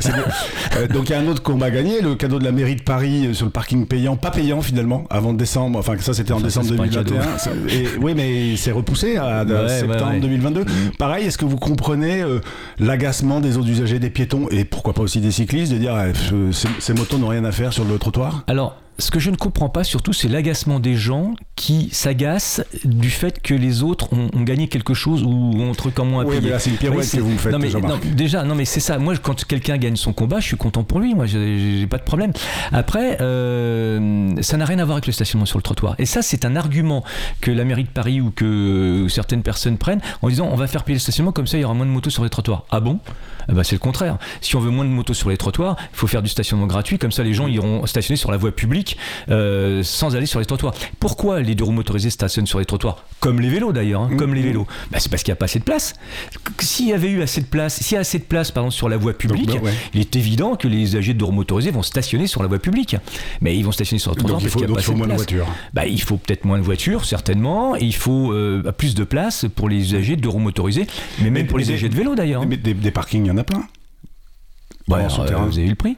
Euh, 0.76 0.88
donc 0.88 1.08
il 1.08 1.12
y 1.12 1.14
a 1.14 1.20
un 1.20 1.26
autre 1.26 1.42
combat 1.42 1.70
gagné, 1.70 2.00
le 2.00 2.14
cadeau 2.14 2.38
de 2.38 2.44
la 2.44 2.52
mairie 2.52 2.76
de 2.76 2.82
Paris 2.82 3.26
euh, 3.26 3.34
sur 3.34 3.46
le 3.46 3.52
parking 3.52 3.86
payant, 3.86 4.16
pas 4.16 4.30
payant 4.30 4.60
finalement, 4.60 5.04
avant 5.10 5.32
décembre, 5.32 5.78
enfin 5.78 5.94
ça 6.00 6.12
c'était 6.12 6.32
en 6.32 6.40
décembre 6.40 6.68
2021. 6.68 7.22
Et, 7.68 7.86
oui, 8.00 8.14
mais 8.14 8.56
c'est 8.56 8.72
repoussé 8.72 9.16
à, 9.16 9.44
septembre 9.68 10.20
2022. 10.36 10.62
Mm. 10.62 10.66
Pareil, 10.98 11.26
est-ce 11.26 11.38
que 11.38 11.44
vous 11.44 11.56
comprenez 11.56 12.22
euh, 12.22 12.40
l'agacement 12.78 13.40
des 13.40 13.56
autres 13.56 13.68
usagers, 13.68 13.98
des 13.98 14.10
piétons 14.10 14.48
et 14.50 14.64
pourquoi 14.64 14.92
pas 14.94 15.02
aussi 15.02 15.20
des 15.20 15.30
cyclistes 15.30 15.72
de 15.72 15.78
dire 15.78 15.94
ces 16.78 16.94
motos 16.94 17.18
n'ont 17.18 17.28
rien 17.28 17.44
à 17.44 17.52
faire 17.52 17.72
sur 17.72 17.84
le 17.84 17.98
trottoir? 17.98 18.44
Alors 18.46 18.76
ce 18.98 19.10
que 19.10 19.18
je 19.18 19.30
ne 19.30 19.36
comprends 19.36 19.68
pas 19.68 19.84
surtout, 19.84 20.12
c'est 20.12 20.28
l'agacement 20.28 20.80
des 20.80 20.94
gens 20.94 21.34
qui 21.54 21.88
s'agacent 21.92 22.62
du 22.84 23.10
fait 23.10 23.42
que 23.42 23.54
les 23.54 23.82
autres 23.82 24.08
ont, 24.12 24.28
gagné 24.42 24.68
quelque 24.68 24.94
chose 24.94 25.22
ou 25.22 25.28
ont 25.28 25.70
un 25.70 25.74
truc 25.74 25.98
en 25.98 26.04
moins 26.04 26.24
oui, 26.24 26.36
Mais 26.42 26.50
là, 26.50 26.58
c'est 26.58 26.70
une 26.70 26.76
pirouette 26.76 27.10
que 27.10 27.20
vous 27.20 27.36
faites. 27.36 27.52
Non, 27.52 27.58
mais, 27.58 27.70
déjà, 28.14 28.42
non, 28.44 28.54
mais 28.54 28.64
c'est 28.64 28.80
ça. 28.80 28.98
Moi, 28.98 29.16
quand 29.16 29.44
quelqu'un 29.44 29.76
gagne 29.76 29.96
son 29.96 30.12
combat, 30.12 30.40
je 30.40 30.46
suis 30.46 30.56
content 30.56 30.84
pour 30.84 31.00
lui. 31.00 31.14
Moi, 31.14 31.26
j'ai 31.26 31.86
pas 31.86 31.98
de 31.98 32.04
problème. 32.04 32.32
Après, 32.72 33.18
euh, 33.20 34.30
ça 34.40 34.56
n'a 34.56 34.64
rien 34.64 34.78
à 34.78 34.84
voir 34.84 34.96
avec 34.96 35.06
le 35.06 35.12
stationnement 35.12 35.46
sur 35.46 35.58
le 35.58 35.62
trottoir. 35.62 35.94
Et 35.98 36.06
ça, 36.06 36.22
c'est 36.22 36.44
un 36.44 36.56
argument 36.56 37.04
que 37.40 37.50
la 37.50 37.64
mairie 37.64 37.84
de 37.84 37.88
Paris 37.88 38.20
ou 38.20 38.30
que 38.30 39.06
certaines 39.08 39.42
personnes 39.42 39.78
prennent 39.78 40.00
en 40.22 40.28
disant 40.28 40.48
on 40.50 40.56
va 40.56 40.66
faire 40.66 40.84
payer 40.84 40.96
le 40.96 41.00
stationnement 41.00 41.32
comme 41.32 41.46
ça, 41.46 41.58
il 41.58 41.62
y 41.62 41.64
aura 41.64 41.74
moins 41.74 41.86
de 41.86 41.90
motos 41.90 42.10
sur 42.10 42.24
les 42.24 42.30
trottoirs. 42.30 42.64
Ah 42.70 42.80
bon? 42.80 43.00
Eh 43.48 43.52
ben, 43.52 43.62
C'est 43.62 43.74
le 43.74 43.80
contraire. 43.80 44.18
Si 44.40 44.56
on 44.56 44.60
veut 44.60 44.70
moins 44.70 44.84
de 44.84 44.90
motos 44.90 45.14
sur 45.14 45.28
les 45.28 45.36
trottoirs, 45.36 45.76
il 45.92 45.96
faut 45.96 46.06
faire 46.06 46.22
du 46.22 46.28
stationnement 46.28 46.66
gratuit. 46.66 46.98
Comme 46.98 47.12
ça, 47.12 47.22
les 47.22 47.34
gens 47.34 47.46
iront 47.46 47.86
stationner 47.86 48.16
sur 48.16 48.30
la 48.30 48.36
voie 48.36 48.52
publique 48.52 48.85
euh, 49.30 49.82
sans 49.82 50.16
aller 50.16 50.26
sur 50.26 50.40
les 50.40 50.46
trottoirs. 50.46 50.74
Pourquoi 51.00 51.40
les 51.40 51.54
deux 51.54 51.64
roues 51.64 51.72
motorisées 51.72 52.10
stationnent 52.10 52.46
sur 52.46 52.58
les 52.58 52.64
trottoirs 52.64 53.04
Comme 53.20 53.40
les 53.40 53.48
vélos 53.48 53.72
d'ailleurs, 53.72 54.02
hein, 54.02 54.10
comme 54.16 54.34
les 54.34 54.42
mmh. 54.42 54.46
vélos. 54.46 54.66
Bah, 54.90 54.98
c'est 55.00 55.10
parce 55.10 55.22
qu'il 55.22 55.32
n'y 55.32 55.36
a 55.36 55.40
pas 55.40 55.46
assez 55.46 55.58
de 55.58 55.64
place. 55.64 55.94
S'il 56.60 56.88
y 56.88 56.92
avait 56.92 57.10
eu 57.10 57.22
assez 57.22 57.40
de 57.40 57.46
place, 57.46 57.80
s'il 57.82 57.94
y 57.94 57.96
a 57.96 58.00
assez 58.00 58.18
de 58.18 58.24
place 58.24 58.50
pardon, 58.50 58.70
sur 58.70 58.88
la 58.88 58.96
voie 58.96 59.14
publique, 59.14 59.60
bah, 59.62 59.70
il 59.94 60.00
est 60.00 60.16
évident 60.16 60.56
que 60.56 60.68
les 60.68 60.82
usagers 60.82 61.14
de 61.14 61.18
deux 61.18 61.24
roues 61.24 61.32
motorisées 61.32 61.70
vont 61.70 61.82
stationner 61.82 62.26
sur 62.26 62.42
la 62.42 62.48
voie 62.48 62.58
publique. 62.58 62.96
Mais 63.40 63.56
ils 63.56 63.64
vont 63.64 63.72
stationner 63.72 63.98
sur 63.98 64.12
le 64.12 64.16
trottoir 64.16 64.40
parce 64.40 64.52
qu'il 64.52 64.66
n'y 64.66 64.72
a 64.72 64.74
pas 64.74 64.80
assez 64.80 64.92
de 64.92 64.96
moins 64.96 65.08
de 65.08 65.14
voitures. 65.14 65.46
Bah, 65.72 65.86
il 65.86 66.00
faut 66.00 66.16
peut-être 66.16 66.44
moins 66.44 66.58
de 66.58 66.64
voitures, 66.64 67.04
certainement. 67.04 67.76
Et 67.76 67.84
il 67.84 67.94
faut 67.94 68.32
euh, 68.32 68.62
plus 68.76 68.94
de 68.94 69.04
place 69.04 69.46
pour 69.54 69.68
les 69.68 69.78
usagers 69.78 70.16
de 70.16 70.20
deux 70.20 70.28
roues 70.28 70.38
motorisées, 70.38 70.86
mais 71.20 71.30
même 71.30 71.46
pour 71.46 71.58
les 71.58 71.64
usagers 71.70 71.88
de 71.88 71.96
vélo 71.96 72.14
d'ailleurs. 72.14 72.42
Hein. 72.42 72.46
Mais 72.48 72.56
des, 72.56 72.74
des 72.74 72.90
parkings, 72.90 73.24
il 73.24 73.28
y 73.28 73.30
en 73.30 73.38
a 73.38 73.44
plein. 73.44 73.66
Euh, 74.92 75.08
vous 75.46 75.58
avez 75.58 75.66
eu 75.66 75.70
le 75.70 75.74
prix 75.74 75.96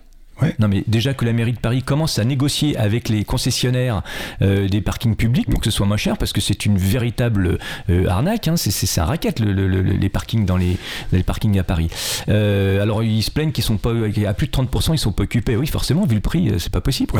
non, 0.59 0.69
mais 0.69 0.85
déjà 0.87 1.15
que 1.15 1.25
la 1.25 1.33
mairie 1.33 1.53
de 1.53 1.59
Paris 1.59 1.83
commence 1.83 2.19
à 2.19 2.25
négocier 2.25 2.77
avec 2.77 3.09
les 3.09 3.25
concessionnaires 3.25 4.03
euh, 4.43 4.69
des 4.69 4.81
parkings 4.81 5.17
publics 5.17 5.49
pour 5.49 5.61
que 5.61 5.65
ce 5.65 5.71
soit 5.71 5.87
moins 5.87 5.97
cher, 5.97 6.17
parce 6.19 6.33
que 6.33 6.41
c'est 6.41 6.67
une 6.67 6.79
véritable 6.79 7.59
euh, 7.91 8.07
arnaque, 8.09 8.49
hein, 8.49 8.57
c'est 8.57 9.01
un 9.01 9.05
raquette 9.05 9.41
le, 9.41 9.53
les 9.53 10.09
parkings 10.09 10.45
dans 10.45 10.57
les, 10.57 10.77
les, 11.13 11.23
parkings 11.23 11.59
à 11.59 11.65
Paris. 11.65 11.89
Euh, 12.29 12.83
alors 12.83 13.03
ils 13.03 13.23
se 13.23 13.31
plaignent 13.31 13.53
qu'ils 13.53 13.65
sont 13.65 13.77
pas 13.77 13.91
à 13.91 14.35
plus 14.35 14.47
de 14.47 14.53
30%, 14.53 14.93
ils 14.93 14.99
sont 14.99 15.13
pas 15.13 15.25
occupés. 15.25 15.57
Oui, 15.57 15.67
forcément, 15.67 16.05
vu 16.05 16.17
le 16.17 16.21
prix, 16.21 16.53
c'est 16.59 16.73
pas 16.73 16.81
possible. 16.81 17.13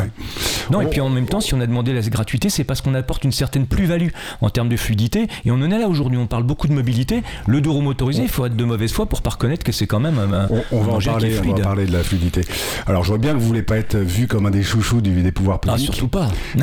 Non, 0.71 0.81
et 0.81 0.87
puis 0.87 1.01
en 1.01 1.09
même 1.09 1.27
temps, 1.27 1.41
si 1.41 1.53
on 1.53 1.61
a 1.61 1.67
demandé 1.67 1.93
la 1.93 2.01
gratuité, 2.01 2.49
c'est 2.49 2.63
parce 2.63 2.81
qu'on 2.81 2.93
apporte 2.95 3.23
une 3.23 3.31
certaine 3.31 3.65
plus-value 3.65 4.09
en 4.41 4.49
termes 4.49 4.69
de 4.69 4.77
fluidité, 4.77 5.27
et 5.45 5.51
on 5.51 5.55
en 5.55 5.71
est 5.71 5.79
là 5.79 5.87
aujourd'hui. 5.87 6.17
On 6.17 6.27
parle 6.27 6.43
beaucoup 6.43 6.67
de 6.67 6.73
mobilité. 6.73 7.23
Le 7.47 7.61
deux 7.61 7.69
motorisé, 7.81 8.23
il 8.23 8.29
faut 8.29 8.45
être 8.45 8.55
de 8.55 8.65
mauvaise 8.65 8.91
foi 8.91 9.05
pour 9.05 9.21
pas 9.21 9.31
reconnaître 9.31 9.63
que 9.63 9.71
c'est 9.71 9.87
quand 9.87 9.99
même 9.99 10.17
un, 10.19 10.47
on, 10.71 10.81
va 10.81 10.93
en 10.93 10.99
parler, 10.99 11.39
on 11.39 11.53
va 11.53 11.61
parler 11.61 11.85
de 11.85 11.93
la 11.93 12.03
fluidité. 12.03 12.41
Alors 12.87 13.03
vois 13.09 13.17
bien 13.17 13.33
que 13.33 13.39
vous 13.39 13.45
voulez 13.47 13.63
pas 13.63 13.77
être 13.77 13.97
vu 13.97 14.27
comme 14.27 14.45
un 14.45 14.51
des 14.51 14.63
chouchous 14.63 15.01
du, 15.01 15.21
des 15.21 15.31
pouvoirs 15.31 15.59
Ah, 15.67 15.73
publics. 15.73 15.85
surtout 15.93 16.07
pas. 16.07 16.29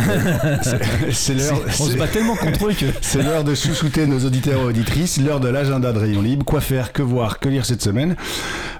C'est 1.13 1.35
l'heure. 1.35 1.61
On 1.81 1.85
se 1.85 1.97
bat 1.97 2.07
tellement 2.09 2.37
contre 2.37 2.69
eux 2.69 2.73
que. 2.73 2.87
C'est 3.01 3.23
l'heure 3.23 3.45
de 3.45 3.55
chouchouter 3.55 4.07
nos 4.07 4.25
auditeurs 4.25 4.61
et 4.63 4.65
auditrices, 4.65 5.19
l'heure 5.21 5.41
de 5.41 5.49
l'agenda 5.49 5.93
de 5.93 5.99
Rayon 5.99 6.23
Libre, 6.23 6.45
quoi 6.45 6.61
faire, 6.61 6.93
que 6.93 7.03
voir, 7.03 7.39
que 7.41 7.49
lire 7.49 7.65
cette 7.65 7.83
semaine. 7.83 8.17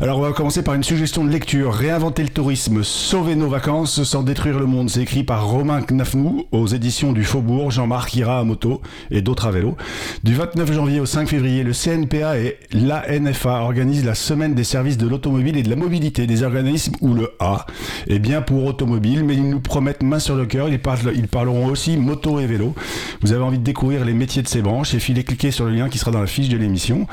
Alors 0.01 0.19
on 0.19 0.23
va 0.23 0.33
commencer 0.33 0.63
par 0.63 0.75
une 0.75 0.85
suggestion 0.85 1.25
de 1.25 1.31
lecture, 1.31 1.73
Réinventer 1.75 2.23
le 2.23 2.29
tourisme, 2.29 2.83
sauver 2.85 3.35
nos 3.35 3.49
vacances 3.49 4.03
sans 4.05 4.23
détruire 4.23 4.59
le 4.59 4.67
monde. 4.67 4.91
C'est 4.91 5.01
écrit 5.03 5.25
par 5.25 5.47
Romain 5.47 5.83
Knafnou 5.83 6.45
aux 6.53 6.67
éditions 6.67 7.13
du 7.13 7.25
Faubourg, 7.25 7.71
Jean-Marc 7.71 8.15
ira 8.15 8.39
à 8.39 8.45
moto 8.45 8.81
et 9.11 9.23
d'autres 9.23 9.47
à 9.47 9.51
vélo. 9.51 9.77
Du 10.23 10.35
29 10.35 10.73
janvier 10.73 11.01
au 11.01 11.07
5 11.07 11.29
février, 11.29 11.65
le 11.65 11.73
CNPA 11.73 12.39
et 12.39 12.59
l'ANFA 12.73 13.61
organisent 13.63 14.05
la 14.05 14.15
semaine 14.15 14.55
des 14.55 14.65
services 14.65 14.99
de 14.99 15.09
l'automobile 15.09 15.57
et 15.57 15.63
de 15.63 15.71
la 15.71 15.77
mobilité 15.77 16.27
des 16.27 16.43
organismes 16.43 16.93
où 17.01 17.15
le 17.15 17.31
A 17.41 17.56
est 18.09 18.19
bien 18.19 18.43
pour 18.43 18.65
automobile, 18.65 19.25
mais 19.25 19.35
ils 19.35 19.49
nous 19.49 19.61
promettent 19.61 20.03
main 20.03 20.19
sur 20.19 20.35
le 20.37 20.47
cœur, 20.47 20.69
ils, 20.69 20.79
parleront 20.79 21.67
aussi 21.67 21.97
moto 21.97 22.39
et 22.41 22.47
vélo. 22.47 22.75
Vous 23.23 23.33
avez 23.33 23.43
envie 23.43 23.59
de 23.59 23.65
découvrir 23.65 24.05
les 24.05 24.13
métiers 24.13 24.43
de 24.43 24.49
ces 24.49 24.63
branches 24.63 24.95
et 24.95 24.99
filez 24.99 25.25
cliquer 25.25 25.51
sur 25.51 25.65
le 25.65 25.73
lien 25.73 25.89
qui 25.89 25.99
sera 25.99 26.11
dans 26.11 26.21
la 26.21 26.27
fiche 26.27 26.49
de 26.49 26.57
l'émission. 26.57 27.07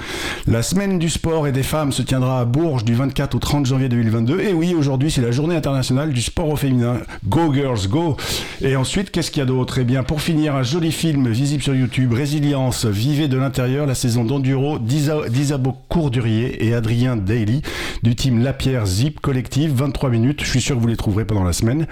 La 0.47 0.62
semaine 0.63 1.00
du 1.00 1.09
sport 1.09 1.47
et 1.47 1.51
des 1.51 1.63
femmes 1.63 1.91
se 1.91 2.01
tiendra 2.01 2.39
à 2.39 2.45
Bourges 2.45 2.83
du 2.83 2.93
24 2.93 3.35
au 3.35 3.39
30 3.39 3.65
janvier 3.65 3.89
2022. 3.89 4.39
Et 4.41 4.53
oui, 4.53 4.73
aujourd'hui 4.75 5.12
c'est 5.12 5.21
la 5.21 5.31
journée 5.31 5.55
internationale 5.55 6.12
du 6.13 6.21
sport 6.21 6.50
au 6.50 6.55
féminin. 6.55 6.97
Go 7.27 7.53
girls, 7.53 7.88
go 7.88 8.17
Et 8.62 8.75
ensuite, 8.75 9.12
qu'est-ce 9.12 9.31
qu'il 9.31 9.39
y 9.39 9.43
a 9.43 9.45
d'autre? 9.45 9.77
Eh 9.79 9.83
bien, 9.83 10.03
pour 10.03 10.21
finir, 10.21 10.55
un 10.55 10.63
joli 10.63 10.91
film 10.91 11.29
visible 11.29 11.63
sur 11.63 11.75
YouTube, 11.75 12.13
Résilience, 12.13 12.85
vivez 12.85 13.27
de 13.27 13.38
l'intérieur, 13.38 13.85
la 13.85 13.95
saison 13.95 14.23
d'enduro 14.23 14.79
d'Isa- 14.79 15.29
d'Isabeau 15.29 15.75
Courdurier 15.89 16.65
et 16.65 16.73
Adrien 16.73 17.15
Daly 17.15 17.62
du 18.03 18.15
team 18.15 18.41
Lapierre 18.43 18.85
Zip 18.85 19.19
Collective, 19.21 19.73
23 19.75 20.09
minutes. 20.09 20.33
Je 20.42 20.50
suis 20.50 20.62
sûr 20.62 20.75
que 20.75 20.82
vous 20.82 20.88
les 20.88 20.98
trouverez 20.98 21.25
pendant 21.25 21.44
la 21.44 21.54
semaine. 21.54 21.88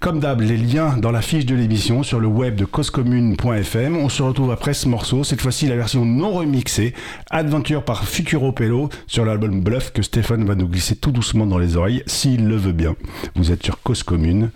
Comme 0.00 0.20
d'hab, 0.20 0.40
les 0.40 0.56
liens 0.56 0.96
dans 0.96 1.10
la 1.10 1.22
fiche 1.22 1.46
de 1.46 1.54
l'émission 1.54 2.02
sur 2.02 2.20
le 2.20 2.26
web 2.26 2.56
de 2.56 2.64
causecommune.fm. 2.64 3.96
On 3.96 4.08
se 4.08 4.22
retrouve 4.22 4.50
après 4.50 4.74
ce 4.74 4.88
morceau, 4.88 5.24
cette 5.24 5.40
fois-ci 5.40 5.66
la 5.66 5.76
version 5.76 6.04
non 6.04 6.32
remixée, 6.32 6.94
Adventure 7.30 7.84
par 7.84 8.04
Futuro 8.04 8.52
Pello 8.52 8.88
sur 9.06 9.24
l'album 9.24 9.60
Bluff 9.60 9.92
que 9.92 10.02
Stéphane 10.02 10.44
va 10.44 10.54
nous 10.54 10.68
glisser 10.68 10.96
tout 10.96 11.12
doucement 11.12 11.46
dans 11.46 11.58
les 11.58 11.76
oreilles, 11.76 12.02
s'il 12.06 12.46
le 12.46 12.56
veut 12.56 12.72
bien. 12.72 12.96
Vous 13.36 13.52
êtes 13.52 13.64
sur 13.64 13.80
Cause 13.82 14.02
Commune, 14.02 14.50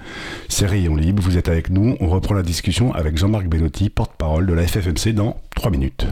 c'est 0.49 0.67
Rayon 0.67 0.97
Libre, 0.97 1.23
vous 1.23 1.39
êtes 1.39 1.49
avec 1.49 1.71
nous. 1.71 1.97
On 2.01 2.09
reprend 2.09 2.35
la 2.35 2.43
discussion 2.43 2.93
avec 2.95 3.17
Jean-Marc 3.17 3.47
Bellotti, 3.47 3.91
porte-parole 3.91 4.47
de 4.47 4.55
la 4.55 4.67
FFMC 4.67 5.13
dans 5.13 5.37
3 5.55 5.71
minutes. 5.71 6.07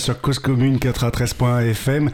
Sur 0.00 0.20
Cause 0.20 0.38
Commune 0.38 0.78
93.fm. 0.78 2.10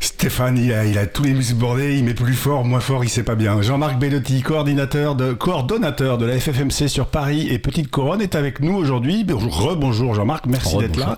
Stéphane, 0.00 0.58
il 0.58 0.72
a, 0.72 0.84
il 0.84 0.98
a 0.98 1.06
tous 1.06 1.22
les 1.22 1.32
muscles 1.32 1.56
bordés, 1.56 1.96
il 1.96 2.04
met 2.04 2.14
plus 2.14 2.34
fort, 2.34 2.64
moins 2.64 2.80
fort, 2.80 3.02
il 3.04 3.08
sait 3.08 3.22
pas 3.22 3.34
bien. 3.34 3.62
Jean-Marc 3.62 3.98
Bellotti, 3.98 4.42
coordinateur 4.42 5.14
de, 5.14 5.32
coordonnateur 5.32 6.18
de 6.18 6.26
la 6.26 6.38
FFMC 6.38 6.88
sur 6.88 7.06
Paris 7.06 7.48
et 7.50 7.58
Petite 7.58 7.90
Couronne, 7.90 8.20
est 8.20 8.34
avec 8.34 8.60
nous 8.60 8.74
aujourd'hui. 8.74 9.24
Bonjour, 9.24 9.56
rebonjour 9.56 10.14
Jean-Marc, 10.14 10.46
merci 10.46 10.76
d'être 10.76 10.96
là. 10.96 11.16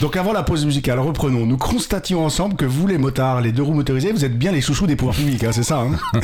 Donc 0.00 0.16
avant 0.16 0.32
la 0.32 0.42
pause 0.42 0.64
musicale, 0.66 0.98
reprenons. 0.98 1.46
Nous 1.46 1.56
constations 1.56 2.24
ensemble 2.24 2.54
que 2.56 2.64
vous, 2.64 2.86
les 2.86 2.98
motards, 2.98 3.40
les 3.40 3.52
deux 3.52 3.62
roues 3.62 3.72
motorisées, 3.74 4.12
vous 4.12 4.24
êtes 4.24 4.38
bien 4.38 4.52
les 4.52 4.60
chouchous 4.60 4.86
des 4.86 4.96
pouvoirs 4.96 5.16
publics, 5.16 5.42
hein, 5.44 5.52
c'est 5.52 5.62
ça 5.62 5.80
hein 5.80 5.90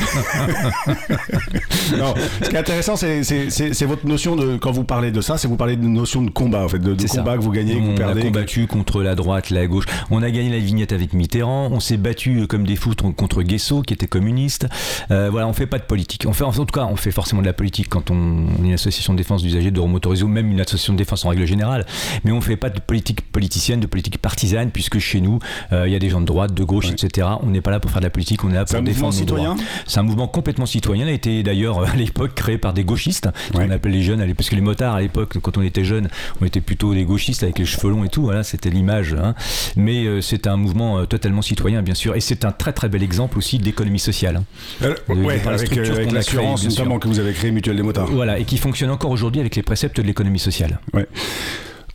Non, 1.97 2.13
ce 2.43 2.49
qui 2.49 2.55
est 2.55 2.59
intéressant, 2.59 2.95
c'est- 2.95 3.85
votre 3.85 4.05
notion 4.07 4.35
de, 4.35 4.57
quand 4.57 4.71
vous 4.71 4.83
parlez 4.83 5.11
de 5.11 5.21
ça, 5.21 5.37
c'est 5.37 5.47
vous 5.47 5.55
parlez 5.57 5.75
de 5.75 5.85
notion 5.87 6.21
de 6.21 6.29
combat, 6.29 6.63
en 6.63 6.69
fait, 6.69 6.79
de, 6.79 6.93
de 6.93 7.07
ça. 7.07 7.17
combat 7.19 7.37
que 7.37 7.41
vous 7.43 7.51
gagnez, 7.51 7.75
que 7.75 7.79
vous 7.79 7.91
on 7.91 7.95
perdez. 7.95 8.19
a 8.19 8.23
que- 8.23 8.27
combattu 8.27 8.67
contre 8.67 9.01
la 9.03 9.15
droite, 9.15 9.49
la 9.49 9.67
gauche. 9.67 9.85
On 10.11 10.21
a 10.23 10.31
gagné 10.31 10.49
la 10.49 10.59
vignette 10.59 10.91
avec 10.93 11.13
Mitterrand. 11.13 11.69
On 11.71 11.79
s'est 11.79 11.97
battu 11.97 12.41
euh, 12.41 12.47
comme 12.47 12.65
des 12.65 12.75
fous 12.75 12.91
tr- 12.93 13.13
contre 13.13 13.41
Guesso, 13.43 13.81
qui 13.81 13.93
était 13.93 14.07
communiste. 14.07 14.67
Euh, 15.11 15.29
voilà, 15.31 15.47
on 15.47 15.53
fait 15.53 15.67
pas 15.67 15.79
de 15.79 15.83
politique. 15.83 16.25
On 16.27 16.33
fait, 16.33 16.43
en 16.43 16.51
tout 16.51 16.65
cas, 16.65 16.85
on 16.89 16.95
fait 16.95 17.11
forcément 17.11 17.41
de 17.41 17.47
la 17.47 17.53
politique 17.53 17.89
quand 17.89 18.11
on, 18.11 18.15
on 18.59 18.63
est 18.63 18.67
une 18.67 18.73
association 18.73 19.13
de 19.13 19.17
défense 19.17 19.41
d'usagers 19.43 19.71
de 19.71 19.79
motorisés 19.81 20.23
ou 20.23 20.27
même 20.27 20.49
une 20.51 20.61
association 20.61 20.93
de 20.93 20.97
défense 20.97 21.25
en 21.25 21.29
règle 21.29 21.45
générale. 21.45 21.85
Mais 22.23 22.31
on 22.31 22.41
fait 22.41 22.55
pas 22.57 22.69
de 22.69 22.79
politique 22.79 23.21
politicienne, 23.63 23.79
de 23.79 23.87
politique 23.87 24.17
partisane, 24.17 24.71
puisque 24.71 24.99
chez 24.99 25.21
nous, 25.21 25.39
euh, 25.71 25.87
il 25.87 25.93
y 25.93 25.95
a 25.95 25.99
des 25.99 26.09
gens 26.09 26.19
de 26.19 26.25
droite, 26.25 26.53
de 26.53 26.63
gauche, 26.65 26.87
Ouais. 26.87 26.93
etc. 26.93 27.27
On 27.41 27.47
n'est 27.47 27.61
pas 27.61 27.71
là 27.71 27.79
pour 27.79 27.91
faire 27.91 28.01
de 28.01 28.05
la 28.05 28.09
politique, 28.09 28.43
on 28.43 28.49
est 28.51 28.55
là 28.55 28.65
pour 28.65 28.81
défendre 28.81 29.17
nos 29.17 29.25
droits. 29.25 29.55
C'est 29.87 29.99
un 29.99 30.03
mouvement 30.03 30.27
complètement 30.27 30.65
citoyen. 30.65 31.05
Il 31.05 31.09
a 31.09 31.13
été 31.13 31.43
d'ailleurs 31.43 31.79
euh, 31.79 31.85
à 31.85 31.95
l'époque 31.95 32.33
créé 32.35 32.57
par 32.57 32.73
des 32.73 32.83
gauchistes, 32.83 33.29
ce 33.51 33.57
Ouais. 33.57 33.65
qu'on 33.67 33.71
appelle 33.71 33.93
les 33.93 34.03
jeunes, 34.03 34.33
parce 34.35 34.49
que 34.49 34.55
les 34.55 34.61
motards 34.61 34.95
à 34.95 35.01
l'époque, 35.01 35.37
quand 35.41 35.57
on 35.57 35.61
était 35.61 35.85
jeunes, 35.85 36.09
on 36.41 36.45
était 36.45 36.59
plutôt 36.61 36.93
des 36.93 37.05
gauchistes 37.05 37.43
avec 37.43 37.57
les 37.59 37.65
cheveux 37.65 37.89
longs 37.89 38.03
et 38.03 38.09
tout. 38.09 38.23
Voilà, 38.23 38.43
c'était 38.43 38.69
l'image. 38.69 39.13
hein. 39.13 39.33
Mais 39.77 40.05
euh, 40.05 40.19
c'est 40.21 40.45
un 40.47 40.57
mouvement 40.57 40.99
euh, 40.99 41.05
totalement 41.05 41.41
citoyen, 41.41 41.81
bien 41.83 41.95
sûr, 41.95 42.15
et 42.15 42.19
c'est 42.21 42.43
un 42.45 42.51
très 42.51 42.73
très 42.73 42.89
bel 42.89 43.01
exemple 43.03 43.37
aussi 43.37 43.59
d'économie 43.59 43.99
sociale. 43.99 44.37
hein. 44.37 44.43
Euh, 44.81 44.95
de- 45.09 45.21
ouais, 45.23 45.39
la 45.45 45.51
avec, 45.51 45.77
avec 45.77 46.11
l'assurance 46.11 46.65
notamment 46.67 46.99
que 46.99 47.07
vous 47.07 47.19
avez 47.19 47.31
créé 47.33 47.51
Mutuelle 47.51 47.77
des 47.77 47.83
motards. 47.83 48.07
Voilà, 48.11 48.39
et 48.39 48.43
qui 48.45 48.57
fonctionne 48.57 48.89
encore 48.89 49.11
aujourd'hui 49.11 49.39
avec 49.39 49.55
les 49.55 49.63
préceptes 49.63 49.97
de 49.97 50.01
l'économie 50.03 50.39
sociale. 50.39 50.79
Ouais. 50.93 51.07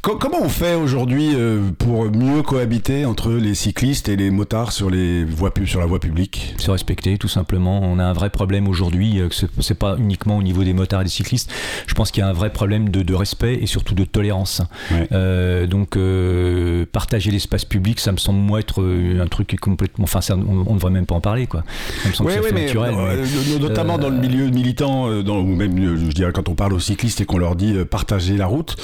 Co- 0.09 0.17
comment 0.17 0.41
on 0.41 0.49
fait 0.49 0.75
aujourd'hui 0.75 1.33
euh, 1.35 1.61
pour 1.77 2.11
mieux 2.11 2.41
cohabiter 2.41 3.05
entre 3.05 3.31
les 3.33 3.55
cyclistes 3.55 4.09
et 4.09 4.17
les 4.17 4.31
motards 4.31 4.73
sur 4.73 4.89
les 4.89 5.23
voies 5.23 5.53
sur 5.67 5.81
la 5.81 5.87
voie 5.87 6.01
publique? 6.01 6.55
Se 6.57 6.71
respecter 6.71 7.19
tout 7.19 7.29
simplement. 7.29 7.81
On 7.83 7.99
a 7.99 8.05
un 8.05 8.15
vrai 8.15 8.31
problème 8.31 8.69
aujourd'hui, 8.69 9.21
euh, 9.21 9.29
c'est- 9.61 9.75
pas 9.75 9.97
uniquement 9.99 10.39
au 10.39 10.43
niveau 10.43 10.65
des 10.65 10.73
motards 10.73 11.03
et 11.03 11.05
des 11.05 11.11
cyclistes. 11.11 11.53
Je 11.87 11.93
pense 11.93 12.11
qu'il 12.11 12.23
y 12.23 12.25
a 12.25 12.29
un 12.29 12.33
vrai 12.33 12.49
problème 12.51 12.89
de, 12.89 13.03
de 13.03 13.15
respect 13.15 13.59
et 13.61 13.67
surtout 13.67 13.95
de 13.95 14.05
tolérance. 14.05 14.63
Ouais. 14.91 15.09
Euh, 15.13 15.67
donc 15.67 15.99
euh, 15.99 16.87
partager 16.91 17.31
l'espace 17.31 17.67
public, 17.67 18.01
ça 18.01 18.11
me 18.11 18.17
semble 18.17 18.39
moi 18.39 18.61
être 18.61 18.83
un 18.83 19.27
truc 19.27 19.55
complètement. 19.61 20.05
Enfin, 20.05 20.23
ça, 20.23 20.37
on, 20.37 20.65
ne 20.73 20.75
devrait 20.75 20.91
même 20.91 21.05
pas 21.05 21.17
en 21.17 21.21
parler 21.21 21.47
quoi. 21.47 21.65
Ça 22.03 22.09
me 22.09 22.15
semble 22.15 22.31
oui, 22.31 22.37
fait 22.43 22.53
mais 22.55 22.65
naturel. 22.65 22.95
euh, 22.97 23.27
mais- 23.53 23.59
notamment 23.59 23.99
dans 23.99 24.09
le 24.09 24.17
milieu 24.17 24.47
militant, 24.49 25.23
dans, 25.23 25.41
ou 25.41 25.55
même, 25.55 25.77
je 25.99 26.13
dirais, 26.15 26.33
quand 26.33 26.49
on 26.49 26.55
parle 26.55 26.73
aux 26.73 26.81
cyclistes 26.81 27.21
et 27.21 27.27
qu'on 27.27 27.37
leur 27.37 27.57
dit 27.57 27.75
partager 27.91 28.39
la 28.39 28.47
route. 28.47 28.75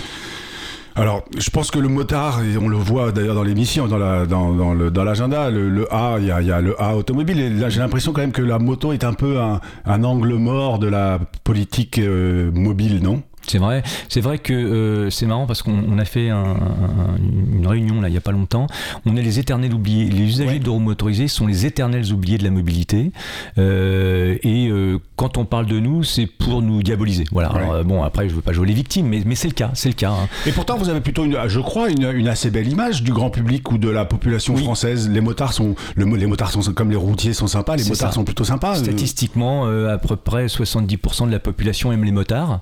Alors, 0.97 1.25
je 1.37 1.51
pense 1.51 1.73
que 1.73 1.81
le 1.81 1.89
motard, 1.89 2.41
on 2.61 2.69
le 2.69 2.77
voit 2.77 3.11
d'ailleurs 3.11 3.35
dans 3.35 3.43
l'émission, 3.43 3.89
dans 3.89 3.99
la, 3.99 4.27
dans, 4.27 4.53
dans 4.53 4.75
le, 4.75 4.93
dans 4.93 5.03
l'agenda, 5.03 5.51
le, 5.51 5.69
le 5.69 5.93
A, 5.93 6.19
il 6.21 6.27
y 6.27 6.31
a, 6.31 6.61
le 6.61 6.81
A 6.81 6.95
automobile. 6.97 7.41
Et 7.41 7.51
là, 7.51 7.69
j'ai 7.69 7.81
l'impression 7.81 8.13
quand 8.13 8.21
même 8.21 8.31
que 8.31 8.43
la 8.43 8.61
moto 8.61 8.93
est 8.93 9.03
un 9.03 9.13
peu 9.13 9.41
un, 9.41 9.61
un 9.87 10.05
angle 10.05 10.35
mort 10.35 10.79
de 10.79 10.87
la 10.87 11.19
politique 11.43 11.99
euh, 11.99 12.53
mobile, 12.53 13.03
non? 13.03 13.23
C'est 13.47 13.59
vrai, 13.59 13.83
c'est 14.09 14.21
vrai 14.21 14.39
que 14.39 14.53
euh, 14.53 15.11
c'est 15.11 15.27
marrant 15.27 15.47
parce 15.47 15.63
qu'on 15.63 15.83
on 15.89 15.99
a 15.99 16.05
fait 16.05 16.31
un- 16.31 16.37
un- 16.45 17.17
une 17.53 17.67
réunion 17.67 18.01
là 18.01 18.09
il 18.09 18.15
y 18.15 18.19
a 18.19 18.21
pas 18.23 18.33
longtemps. 18.33 18.67
On 19.07 19.17
est 19.17 19.23
les 19.23 19.39
éternels 19.39 19.73
oubliés. 19.75 20.07
Les 20.11 20.23
usagers 20.25 20.51
Ouais. 20.53 20.59
de 20.59 20.71
roues 20.71 20.79
motorisées 20.81 21.29
sont 21.29 21.47
les 21.47 21.67
éternels 21.67 22.13
oubliés 22.13 22.39
de 22.39 22.45
la 22.45 22.51
mobilité. 22.51 23.13
Euh, 23.59 24.37
et 24.43 24.69
euh, 24.69 24.99
quand 25.17 25.37
on 25.39 25.45
parle 25.45 25.67
de 25.67 25.79
nous, 25.79 26.03
c'est 26.05 26.27
pour 26.27 26.63
nous 26.63 26.83
diaboliser. 26.83 27.25
Voilà. 27.33 27.53
Ouais. 27.55 27.61
Alors, 27.63 27.85
bon, 27.85 28.03
après, 28.03 28.29
je 28.29 28.35
veux 28.35 28.41
pas 28.43 28.53
jouer 28.53 28.67
les 28.67 28.75
victimes, 28.75 29.07
mais, 29.09 29.23
mais 29.25 29.35
c'est 29.35 29.49
le 29.49 29.55
cas, 29.55 29.71
c'est 29.75 29.89
le 29.89 29.95
cas. 29.95 30.11
hein. 30.11 30.29
Et 30.47 30.53
pourtant, 30.53 30.77
vous 30.77 30.89
avez 30.89 31.01
plutôt, 31.01 31.25
une, 31.25 31.37
je 31.47 31.61
crois, 31.61 31.91
une, 31.91 32.11
une 32.15 32.29
assez 32.29 32.51
belle 32.51 32.69
image 32.69 33.03
du 33.03 33.13
grand 33.13 33.31
public 33.31 33.71
ou 33.71 33.79
de 33.79 33.89
la 33.89 34.05
population 34.05 34.55
Oui. 34.55 34.63
française. 34.63 35.09
Les 35.09 35.21
motards 35.21 35.53
sont, 35.53 35.75
le, 35.97 36.05
les 36.17 36.27
motards 36.27 36.51
sont 36.51 36.61
comme 36.73 36.91
les 36.91 36.97
routiers 36.97 37.33
sont 37.33 37.47
sympas, 37.47 37.77
les 37.77 37.85
motards 37.85 38.09
ça. 38.11 38.13
sont 38.13 38.25
plutôt 38.25 38.45
sympas. 38.45 38.77
Statistiquement, 38.77 39.67
à 39.67 39.99
peu 39.99 40.17
près 40.17 40.47
70% 40.47 41.27
de 41.27 41.33
la 41.33 41.39
population 41.39 41.93
aime 41.93 42.05
les 42.05 42.13
motards. 42.13 42.61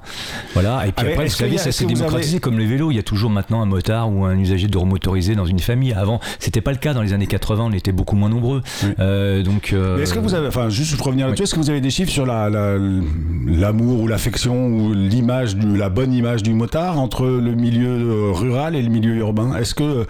Voilà. 0.55 0.72
Et 0.87 0.93
puis 0.93 1.07
Ah, 1.07 1.11
après, 1.13 1.25
vous 1.27 1.31
savez, 1.31 1.59
ça 1.59 1.73
s'est 1.73 1.85
démocratisé 1.87 2.41
comme 2.41 2.59
les 2.59 2.67
vélos. 2.67 2.91
Il 2.91 2.97
y 2.97 2.99
a 2.99 3.03
toujours 3.03 3.31
maintenant 3.31 3.63
un 3.63 3.67
motard 3.67 4.11
ou 4.13 4.25
un 4.25 4.37
usager 4.39 4.69
de 4.69 4.77
roue 4.79 4.87
motorisée 4.87 5.35
dans 5.35 5.45
une 5.47 5.59
famille. 5.61 5.93
Avant, 5.93 6.21
c'était 6.39 6.61
pas 6.61 6.73
le 6.73 6.79
cas 6.79 6.95
dans 6.95 7.03
les 7.03 7.13
années 7.13 7.27
80. 7.27 7.65
On 7.69 7.73
était 7.73 7.93
beaucoup 7.93 8.17
moins 8.17 8.29
nombreux. 8.29 8.63
Oui. 8.85 8.89
Euh, 9.01 9.43
donc. 9.43 9.73
euh, 9.73 10.01
est-ce 10.03 10.15
que 10.15 10.19
vous 10.19 10.35
avez, 10.35 10.49
enfin, 10.49 10.69
juste 10.69 10.97
pour 10.97 11.07
revenir 11.07 11.27
là-dessus, 11.27 11.45
est-ce 11.45 11.55
que 11.55 11.61
vous 11.61 11.71
avez 11.71 11.81
des 11.81 11.91
chiffres 11.91 12.11
sur 12.13 12.27
la, 12.27 12.49
la- 12.51 12.79
l'amour 13.47 14.01
ou 14.01 14.07
l'affection 14.09 14.67
ou 14.69 14.93
l'image, 14.95 15.57
la 15.57 15.89
bonne 15.89 16.13
image 16.13 16.43
du 16.43 16.53
motard 16.55 16.99
entre 16.99 17.27
le 17.27 17.55
milieu 17.55 17.89
euh, 17.89 18.31
rural 18.33 18.75
et 18.77 18.83
le 18.83 18.89
milieu 18.89 19.15
urbain? 19.17 19.55
Est-ce 19.57 19.75
que, 19.75 20.07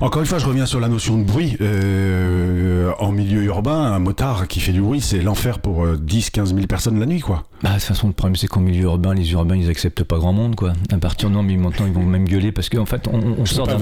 encore 0.00 0.20
une 0.22 0.26
fois, 0.28 0.38
je 0.38 0.46
reviens 0.46 0.66
sur 0.66 0.80
la 0.80 0.88
notion 0.88 1.18
de 1.18 1.24
bruit. 1.24 1.56
Euh, 1.60 2.90
en 2.98 3.12
milieu 3.12 3.42
urbain, 3.44 3.92
un 3.92 3.98
motard 3.98 4.48
qui 4.48 4.60
fait 4.60 4.72
du 4.72 4.80
bruit, 4.80 5.00
c'est 5.00 5.20
l'enfer 5.20 5.58
pour 5.58 5.84
euh, 5.84 5.98
10, 6.00 6.30
15 6.30 6.54
000 6.54 6.66
personnes 6.66 6.98
la 7.00 7.06
nuit, 7.06 7.20
quoi. 7.20 7.44
Bah, 7.62 7.70
de 7.70 7.74
toute 7.74 7.84
façon, 7.84 8.08
le 8.08 8.12
problème, 8.12 8.36
c'est 8.36 8.46
qu'en 8.46 8.60
milieu 8.60 8.84
urbain, 8.84 9.14
les 9.14 9.32
urbains, 9.32 9.56
ils 9.56 9.70
acceptent 9.70 9.83
pas 9.90 10.18
grand 10.18 10.32
monde, 10.32 10.54
quoi. 10.56 10.72
À 10.90 10.98
partir 10.98 11.28
de 11.28 11.34
non, 11.34 11.42
mais 11.42 11.56
maintenant, 11.56 11.86
ils 11.86 11.92
vont 11.92 12.02
même 12.04 12.26
gueuler 12.26 12.52
parce 12.52 12.68
qu'en 12.68 12.86
fait, 12.86 13.08
on, 13.08 13.20
on 13.38 13.46
sort 13.46 13.66
d'un 13.66 13.78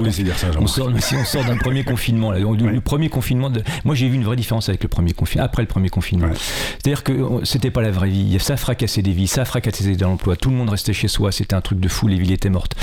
on 0.59 0.67
sort, 0.67 0.89
si 0.99 1.15
on 1.15 1.25
sort 1.25 1.45
d'un 1.45 1.57
premier 1.57 1.83
confinement, 1.83 2.31
là, 2.31 2.39
Ouais. 2.43 2.57
le 2.57 2.81
premier 2.81 3.09
confinement, 3.09 3.49
de... 3.49 3.61
moi 3.83 3.95
j'ai 3.95 4.07
vu 4.09 4.15
une 4.15 4.23
vraie 4.23 4.35
différence 4.35 4.69
avec 4.69 4.83
le 4.83 4.89
premier 4.89 5.13
confinement, 5.13 5.45
après 5.45 5.61
le 5.61 5.67
premier 5.67 5.89
confinement. 5.89 6.27
Ouais. 6.27 6.33
C'est-à-dire 6.35 7.03
que 7.03 7.13
c'était 7.43 7.71
pas 7.71 7.81
la 7.81 7.91
vraie 7.91 8.09
vie, 8.09 8.37
ça 8.39 8.57
fracassait 8.57 9.01
des 9.01 9.11
vies, 9.11 9.27
ça 9.27 9.45
fracassait 9.45 9.95
des 9.95 10.03
emplois, 10.03 10.35
tout 10.35 10.49
le 10.49 10.55
monde 10.55 10.69
restait 10.69 10.93
chez 10.93 11.07
soi, 11.07 11.31
c'était 11.31 11.55
un 11.55 11.61
truc 11.61 11.79
de 11.79 11.87
fou, 11.87 12.07
les 12.07 12.17
villes 12.17 12.31
étaient 12.31 12.49
mortes. 12.49 12.75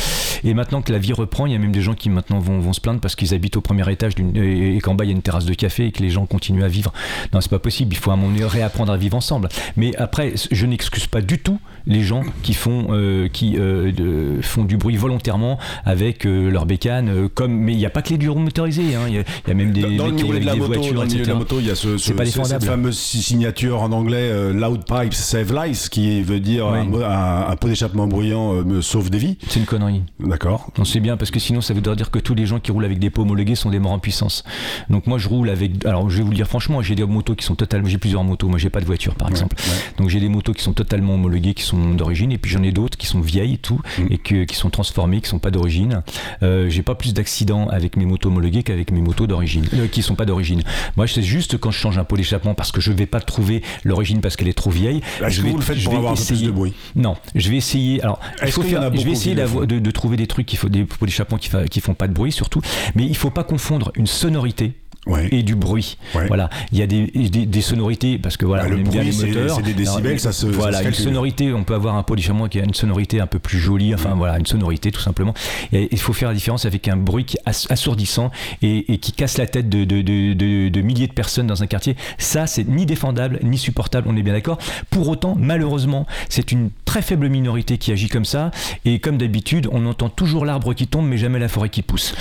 Et 0.44 0.54
maintenant 0.54 0.82
que 0.82 0.92
la 0.92 0.98
vie 0.98 1.12
reprend, 1.12 1.46
il 1.46 1.52
y 1.52 1.54
a 1.54 1.58
même 1.58 1.72
des 1.72 1.82
gens 1.82 1.94
qui 1.94 2.08
maintenant 2.10 2.38
vont, 2.38 2.58
vont 2.60 2.72
se 2.72 2.80
plaindre 2.80 3.00
parce 3.00 3.14
qu'ils 3.16 3.34
habitent 3.34 3.56
au 3.56 3.60
premier 3.60 3.90
étage 3.92 4.12
et, 4.34 4.76
et 4.76 4.80
qu'en 4.80 4.94
bas 4.94 5.04
il 5.04 5.08
y 5.08 5.10
a 5.12 5.16
une 5.16 5.22
terrasse 5.22 5.44
de 5.44 5.54
café 5.54 5.86
et 5.86 5.92
que 5.92 6.02
les 6.02 6.10
gens 6.10 6.26
continuent 6.26 6.64
à 6.64 6.68
vivre. 6.68 6.92
Non, 7.32 7.40
c'est 7.40 7.50
pas 7.50 7.58
possible, 7.58 7.92
il 7.94 7.98
faut 7.98 8.10
à 8.10 8.14
un 8.14 8.16
moment 8.16 8.32
donné 8.32 8.44
réapprendre 8.44 8.92
à 8.92 8.96
vivre 8.96 9.16
ensemble. 9.16 9.48
Mais 9.76 9.94
après, 9.96 10.32
je 10.50 10.66
n'excuse 10.66 11.06
pas 11.06 11.20
du 11.20 11.38
tout 11.38 11.58
les 11.86 12.02
gens 12.02 12.22
qui 12.42 12.54
font, 12.54 12.88
euh, 12.90 13.09
qui, 13.32 13.56
euh, 13.58 13.92
de- 13.92 14.40
font 14.42 14.64
du 14.64 14.76
bruit 14.76 14.96
volontairement 14.96 15.58
avec 15.84 16.26
euh, 16.26 16.50
leur 16.50 16.66
bécane, 16.66 17.08
euh, 17.08 17.28
comme, 17.32 17.52
mais 17.52 17.72
il 17.72 17.78
n'y 17.78 17.86
a 17.86 17.90
pas 17.90 18.02
que 18.02 18.10
les 18.10 18.18
durs 18.18 18.36
motorisés, 18.36 18.94
hein. 18.94 19.02
il 19.08 19.14
y, 19.14 19.18
a- 19.18 19.22
il 19.46 19.48
y 19.48 19.50
a 19.50 19.54
même 19.54 19.72
des, 19.72 19.82
Dans, 19.96 20.06
le 20.06 20.12
milieu 20.12 20.38
de 20.40 20.44
la 20.46 20.54
moto, 20.54 20.66
voitures, 20.72 20.94
dans 20.94 21.02
le 21.02 21.06
milieu 21.08 21.22
de 21.24 21.28
la 21.28 21.34
etc. 21.34 21.38
moto, 21.38 21.56
il 21.60 21.66
y 21.66 21.70
a 21.70 21.74
ce, 21.74 21.98
ce- 21.98 22.12
cette 22.44 22.64
fameuse 22.64 22.98
signature 22.98 23.82
en 23.82 23.92
anglais 23.92 24.16
euh, 24.30 24.52
Loud 24.52 24.84
Pipes 24.84 25.14
Save 25.14 25.52
Lives, 25.54 25.88
qui 25.88 26.22
veut 26.22 26.40
dire 26.40 26.66
un, 26.66 26.84
mo- 26.84 27.02
un- 27.02 27.46
un 27.48 27.56
pot 27.56 27.68
d'échappement 27.68 28.06
bruyant 28.06 28.54
euh, 28.54 28.64
me 28.64 28.80
sauve 28.80 29.10
des 29.10 29.18
vies. 29.18 29.36
C'est 29.48 29.60
une 29.60 29.66
connerie. 29.66 30.02
D'accord. 30.20 30.70
On 30.78 30.84
sait 30.84 31.00
bien 31.00 31.16
parce 31.16 31.30
que 31.30 31.38
sinon 31.40 31.60
ça 31.60 31.74
voudrait 31.74 31.96
dire 31.96 32.10
que 32.10 32.18
tous 32.18 32.34
les 32.34 32.46
gens 32.46 32.60
qui 32.60 32.70
roulent 32.72 32.84
avec 32.84 32.98
des 32.98 33.10
pots 33.10 33.22
homologués 33.22 33.54
sont 33.54 33.70
des 33.70 33.78
morts 33.78 33.92
en 33.92 33.98
puissance. 33.98 34.44
Donc 34.88 35.06
moi 35.06 35.18
je 35.18 35.28
roule 35.28 35.50
avec. 35.50 35.84
Alors 35.84 36.08
je 36.10 36.16
vais 36.18 36.22
vous 36.22 36.30
le 36.30 36.36
dire 36.36 36.46
franchement, 36.48 36.80
j'ai 36.82 36.94
des 36.94 37.04
motos 37.04 37.34
qui 37.34 37.44
sont 37.44 37.54
totalement. 37.54 37.88
J'ai 37.88 37.98
plusieurs 37.98 38.24
motos. 38.24 38.48
Moi 38.48 38.58
j'ai 38.58 38.70
pas 38.70 38.80
de 38.80 38.86
voiture 38.86 39.14
par 39.14 39.28
exemple. 39.28 39.56
ouais. 39.58 39.74
Donc 39.98 40.08
j'ai 40.08 40.20
des 40.20 40.28
motos 40.28 40.52
qui 40.52 40.62
sont 40.62 40.72
totalement 40.72 41.14
homologuées, 41.14 41.54
qui 41.54 41.62
sont 41.64 41.94
d'origine, 41.94 42.32
et 42.32 42.38
puis 42.38 42.50
j'en 42.50 42.62
ai 42.62 42.72
d'autres 42.72 42.98
qui 43.00 43.06
sont 43.06 43.20
vieilles 43.20 43.54
et 43.54 43.58
tout, 43.58 43.80
Mm. 43.98 44.06
et 44.10 44.18
que, 44.18 44.44
qui 44.44 44.54
sont 44.54 44.70
transformées, 44.70 45.20
qui 45.20 45.28
sont 45.28 45.38
pas 45.40 45.50
d'origine. 45.50 46.02
Euh, 46.42 46.68
j'ai 46.70 46.82
pas 46.82 46.94
plus 46.94 47.14
d'accidents 47.14 47.66
avec 47.68 47.96
mes 47.96 48.04
motos 48.06 48.28
homologuées 48.28 48.62
qu'avec 48.62 48.92
mes 48.92 49.00
motos 49.00 49.26
d'origine, 49.26 49.66
euh, 49.74 49.88
qui 49.88 50.02
sont 50.02 50.14
pas 50.14 50.26
d'origine. 50.26 50.62
Moi 50.96 51.06
c'est 51.08 51.22
juste 51.22 51.56
quand 51.58 51.70
je 51.70 51.78
change 51.78 51.98
un 51.98 52.04
pot 52.04 52.16
d'échappement 52.16 52.54
parce 52.54 52.70
que 52.72 52.80
je 52.80 52.92
vais 52.92 53.06
pas 53.06 53.20
trouver 53.20 53.62
l'origine 53.84 54.20
parce 54.20 54.36
qu'elle 54.36 54.48
est 54.48 54.52
trop 54.52 54.70
vieille. 54.70 55.00
Je 55.26 55.42
vais- 55.42 55.50
vous 55.50 55.56
le 55.56 55.62
faites 55.62 55.78
je 55.78 55.84
pour 55.84 55.92
vais 55.94 55.98
avoir 55.98 56.12
un 56.12 56.16
peu 56.16 56.22
plus 56.24 56.32
essayer- 56.34 56.46
de 56.46 56.52
bruit? 56.52 56.74
Non, 56.94 57.16
je 57.34 57.50
vais 57.50 57.56
essayer. 57.56 58.02
Alors, 58.02 58.20
il 58.42 58.44
Est-ce 58.48 58.52
faut 58.54 58.62
faire- 58.62 58.94
je 58.94 59.04
vais 59.04 59.10
essayer 59.12 59.34
de 59.34 59.90
trouver 59.90 60.16
des 60.16 60.26
trucs 60.26 60.46
qui 60.46 60.56
font 60.56 60.68
des 60.68 60.84
pots 60.84 61.06
d'échappement 61.06 61.38
qui, 61.38 61.48
fa- 61.48 61.66
qui 61.66 61.80
font 61.80 61.94
pas 61.94 62.06
de 62.08 62.12
bruit 62.12 62.32
surtout, 62.32 62.60
mais 62.94 63.04
il 63.06 63.16
faut 63.16 63.30
pas 63.30 63.44
confondre 63.44 63.90
une 63.96 64.06
sonorité 64.06 64.72
Ouais. 65.06 65.28
et 65.32 65.42
du 65.42 65.54
bruit. 65.54 65.96
Ouais. 66.14 66.26
Voilà, 66.26 66.50
il 66.72 66.78
y 66.78 66.82
a 66.82 66.86
des, 66.86 67.06
des, 67.06 67.46
des 67.46 67.60
sonorités 67.62 68.18
parce 68.18 68.36
que 68.36 68.44
voilà, 68.44 68.64
Bah, 68.64 68.68
on 68.70 68.72
le 68.74 68.78
aime 68.80 68.88
bien 68.88 69.00
bruit, 69.00 69.06
les 69.06 69.12
c'est- 69.12 69.26
moteurs. 69.28 69.56
c'est 69.56 69.62
des 69.62 69.72
décibels, 69.72 70.06
Alors, 70.08 70.20
ça 70.20 70.32
se- 70.32 70.46
ça 70.52 70.56
Voilà, 70.58 70.82
se 70.82 70.88
une 70.88 70.94
sonorité, 70.94 71.52
on 71.54 71.64
peut 71.64 71.74
avoir 71.74 71.94
un 71.96 72.04
d'échappement 72.14 72.48
qui 72.48 72.60
a 72.60 72.64
une 72.64 72.74
sonorité 72.74 73.18
un 73.20 73.26
peu 73.26 73.38
plus 73.38 73.58
jolie. 73.58 73.94
Enfin 73.94 74.14
voilà, 74.14 74.38
une 74.38 74.44
sonorité 74.46 74.90
tout 74.92 75.00
simplement. 75.00 75.32
Et 75.72 75.88
il 75.90 75.98
faut 75.98 76.12
faire 76.12 76.28
la 76.28 76.34
différence 76.34 76.66
avec 76.66 76.86
un 76.88 76.96
bruit 76.98 77.24
qui 77.24 77.38
est 77.38 77.40
ass- 77.48 77.66
assourdissant 77.70 78.30
et, 78.60 78.92
et 78.92 78.98
qui 78.98 79.12
casse 79.12 79.38
la 79.38 79.46
tête 79.46 79.68
de, 79.70 79.84
de, 79.84 80.02
de, 80.02 80.34
de- 80.34 80.68
de 80.68 80.80
milliers 80.82 81.06
de 81.06 81.12
personnes 81.14 81.46
dans 81.46 81.62
un 81.62 81.66
quartier. 81.66 81.96
Ça, 82.18 82.46
c'est 82.46 82.68
ni 82.68 82.84
défendable 82.84 83.38
ni 83.42 83.56
supportable. 83.58 84.06
On 84.10 84.16
est 84.16 84.22
bien 84.22 84.34
d'accord. 84.34 84.58
Pour 84.90 85.08
autant, 85.08 85.34
malheureusement, 85.38 86.06
c'est 86.28 86.52
une 86.52 86.70
très 86.84 87.00
faible 87.00 87.28
minorité 87.30 87.78
qui 87.78 87.90
agit 87.90 88.08
comme 88.08 88.24
ça. 88.26 88.50
Et 88.84 88.98
comme 88.98 89.16
d'habitude, 89.16 89.66
on 89.72 89.86
entend 89.86 90.08
toujours 90.10 90.44
l'arbre 90.44 90.74
qui 90.74 90.86
tombe, 90.88 91.06
mais 91.06 91.16
jamais 91.16 91.38
la 91.38 91.48
forêt 91.48 91.70
qui 91.70 91.80
pousse. 91.82 92.14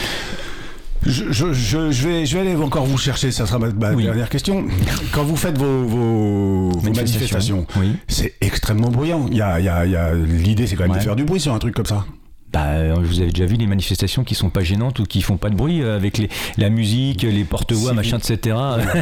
Je, 1.05 1.31
je, 1.31 1.53
je, 1.53 1.91
je 1.91 2.07
vais, 2.07 2.25
je 2.25 2.33
vais 2.37 2.41
aller 2.41 2.55
encore 2.55 2.85
vous 2.85 2.97
chercher, 2.97 3.31
ça 3.31 3.45
sera 3.45 3.57
ma, 3.57 3.69
ma 3.71 3.91
Oui. 3.93 4.03
dernière 4.03 4.29
question. 4.29 4.65
Quand 5.13 5.23
vous 5.23 5.35
faites 5.37 5.57
vos, 5.57 5.83
vos, 5.85 6.69
vos 6.71 6.91
manifestations, 6.93 7.65
Oui. 7.77 7.95
c'est 8.07 8.33
extrêmement 8.41 8.89
bruyant. 8.89 9.25
Il 9.31 9.37
y 9.37 9.41
a, 9.41 9.59
il 9.59 9.65
y 9.65 9.69
a, 9.69 9.85
il 9.85 9.91
y 9.91 9.95
a, 9.95 10.13
L'idée, 10.13 10.67
c'est 10.67 10.75
quand 10.75 10.87
même 10.87 10.97
de 10.97 11.01
faire 11.01 11.15
du 11.15 11.23
bruit 11.23 11.39
sur 11.39 11.53
un 11.53 11.59
truc 11.59 11.73
comme 11.73 11.85
ça. 11.85 12.05
Bah, 12.51 12.65
euh, 12.69 12.95
vous 12.99 13.19
avez 13.21 13.29
déjà 13.29 13.45
vu 13.45 13.57
des 13.57 13.67
manifestations 13.67 14.23
qui 14.23 14.33
sont 14.33 14.49
pas 14.49 14.63
gênantes 14.63 14.97
ou 14.99 15.03
qui 15.03 15.21
font 15.21 15.37
pas 15.37 15.51
de 15.51 15.55
bruit 15.55 15.83
euh, 15.83 15.95
avec 15.95 16.17
les, 16.17 16.29
la 16.57 16.69
musique, 16.71 17.21
les 17.21 17.43
porte-voix, 17.43 17.91
Si 17.91 17.95
machin, 17.95 18.17
etc. 18.17 18.55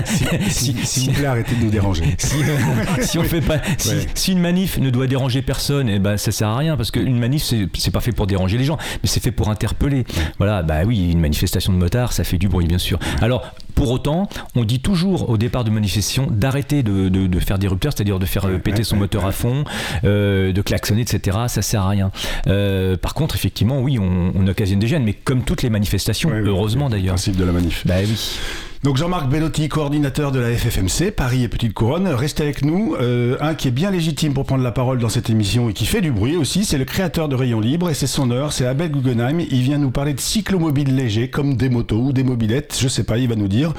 S'il 0.50 0.76
vous 1.12 1.14
plaît, 1.16 1.26
arrêtez 1.28 1.56
de 1.56 1.64
nous 1.64 1.70
déranger. 1.70 2.04
si, 2.18 2.36
euh, 2.44 2.58
si 3.02 3.18
on 3.18 3.24
fait 3.24 3.40
pas, 3.42 3.60
si, 3.78 3.90
Ouais. 3.90 4.06
si 4.16 4.32
une 4.34 4.40
manif 4.40 4.78
ne 4.80 4.90
doit 4.90 5.08
déranger 5.08 5.42
personne, 5.42 5.88
et 5.88 5.98
ben 6.00 6.18
ça 6.18 6.32
sert 6.34 6.50
à 6.50 6.58
rien 6.58 6.76
parce 6.76 6.92
qu'une 6.92 7.18
manif 7.18 7.42
c'est 7.44 7.68
c'est 7.78 7.92
pas 7.92 8.02
fait 8.02 8.12
pour 8.12 8.28
déranger 8.28 8.58
les 8.58 8.66
gens, 8.66 8.78
mais 9.02 9.08
c'est 9.08 9.22
fait 9.24 9.32
pour 9.32 9.50
interpeller. 9.50 10.04
Voilà, 10.40 10.62
bah 10.62 10.82
oui, 10.86 11.12
une 11.12 11.20
manifestation 11.22 11.72
de 11.72 11.78
motards, 11.78 12.12
ça 12.12 12.26
fait 12.26 12.38
du 12.38 12.50
bruit 12.50 12.68
bien 12.68 12.78
sûr. 12.80 13.00
Alors 13.22 13.46
pour 13.78 13.92
autant, 13.92 14.28
on 14.56 14.64
dit 14.66 14.80
toujours 14.80 15.30
au 15.30 15.38
départ 15.38 15.64
de 15.64 15.70
manifestation 15.70 16.28
d'arrêter 16.30 16.82
de, 16.82 17.10
de- 17.10 17.28
de 17.28 17.40
faire 17.40 17.60
des 17.60 17.68
rupteurs, 17.68 17.94
c'est-à-dire 17.96 18.18
de 18.18 18.26
faire 18.26 18.46
euh, 18.46 18.54
Ouais, 18.54 18.60
péter 18.60 18.80
ouais, 18.80 18.84
son 18.84 18.96
ouais, 18.96 19.02
moteur 19.02 19.24
à 19.26 19.32
fond, 19.32 19.64
euh, 20.04 20.52
de 20.52 20.62
klaxonner, 20.64 21.02
etc. 21.02 21.38
Ça 21.48 21.62
sert 21.62 21.84
à 21.84 21.90
rien. 21.90 22.12
Euh, 22.48 22.98
par 22.98 23.14
contre, 23.14 23.36
effectivement, 23.36 23.80
oui, 23.80 24.00
on, 24.00 24.32
on 24.36 24.48
occasionne 24.48 24.80
des 24.80 24.88
gênes, 24.88 25.04
mais 25.04 25.14
comme 25.14 25.44
toutes 25.44 25.62
les 25.62 25.70
manifestations, 25.70 26.32
heureusement 26.34 26.90
d'ailleurs. 26.90 27.14
Principe 27.14 27.36
de 27.38 27.44
la 27.44 27.52
manif. 27.52 27.86
Bah 27.86 27.96
oui. 28.04 28.40
Donc 28.84 28.96
Jean-Marc 28.98 29.28
Bellotti, 29.28 29.70
coordinateur 29.70 30.32
de 30.32 30.40
la 30.40 30.56
FFMC, 30.56 31.12
Paris 31.12 31.44
et 31.44 31.48
Petite 31.48 31.74
Couronne, 31.74 32.08
restez 32.08 32.44
avec 32.44 32.64
nous. 32.64 32.96
Euh, 33.00 33.36
un 33.42 33.56
qui 33.56 33.68
est 33.68 33.72
bien 33.72 33.90
légitime 33.90 34.34
pour 34.34 34.46
prendre 34.46 34.64
la 34.64 34.72
parole 34.72 35.00
dans 35.00 35.10
cette 35.10 35.30
émission 35.30 35.70
et 35.70 35.74
qui 35.74 35.86
fait 35.86 36.02
du 36.02 36.12
bruit 36.12 36.36
aussi, 36.36 36.64
c'est 36.64 36.78
le 36.78 36.86
créateur 36.86 37.28
de 37.28 37.36
Rayon 37.36 37.60
Libre 37.60 37.90
et 37.90 37.96
c'est 37.96 38.08
son 38.08 38.30
heure, 38.30 38.54
c'est 38.54 38.68
Abel 38.68 38.92
Guggenheim. 38.92 39.40
Il 39.40 39.62
vient 39.62 39.80
nous 39.80 39.92
parler 39.92 40.14
de 40.14 40.20
cyclomobiles 40.20 40.96
légers 40.96 41.30
comme 41.30 41.56
des 41.56 41.70
motos 41.70 42.00
ou 42.00 42.14
des 42.14 42.24
mobilettes, 42.24 42.78
je 42.80 42.88
sais 42.88 43.04
pas, 43.04 43.18
il 43.18 43.28
va 43.28 43.36
nous 43.36 43.48
dire. 43.48 43.74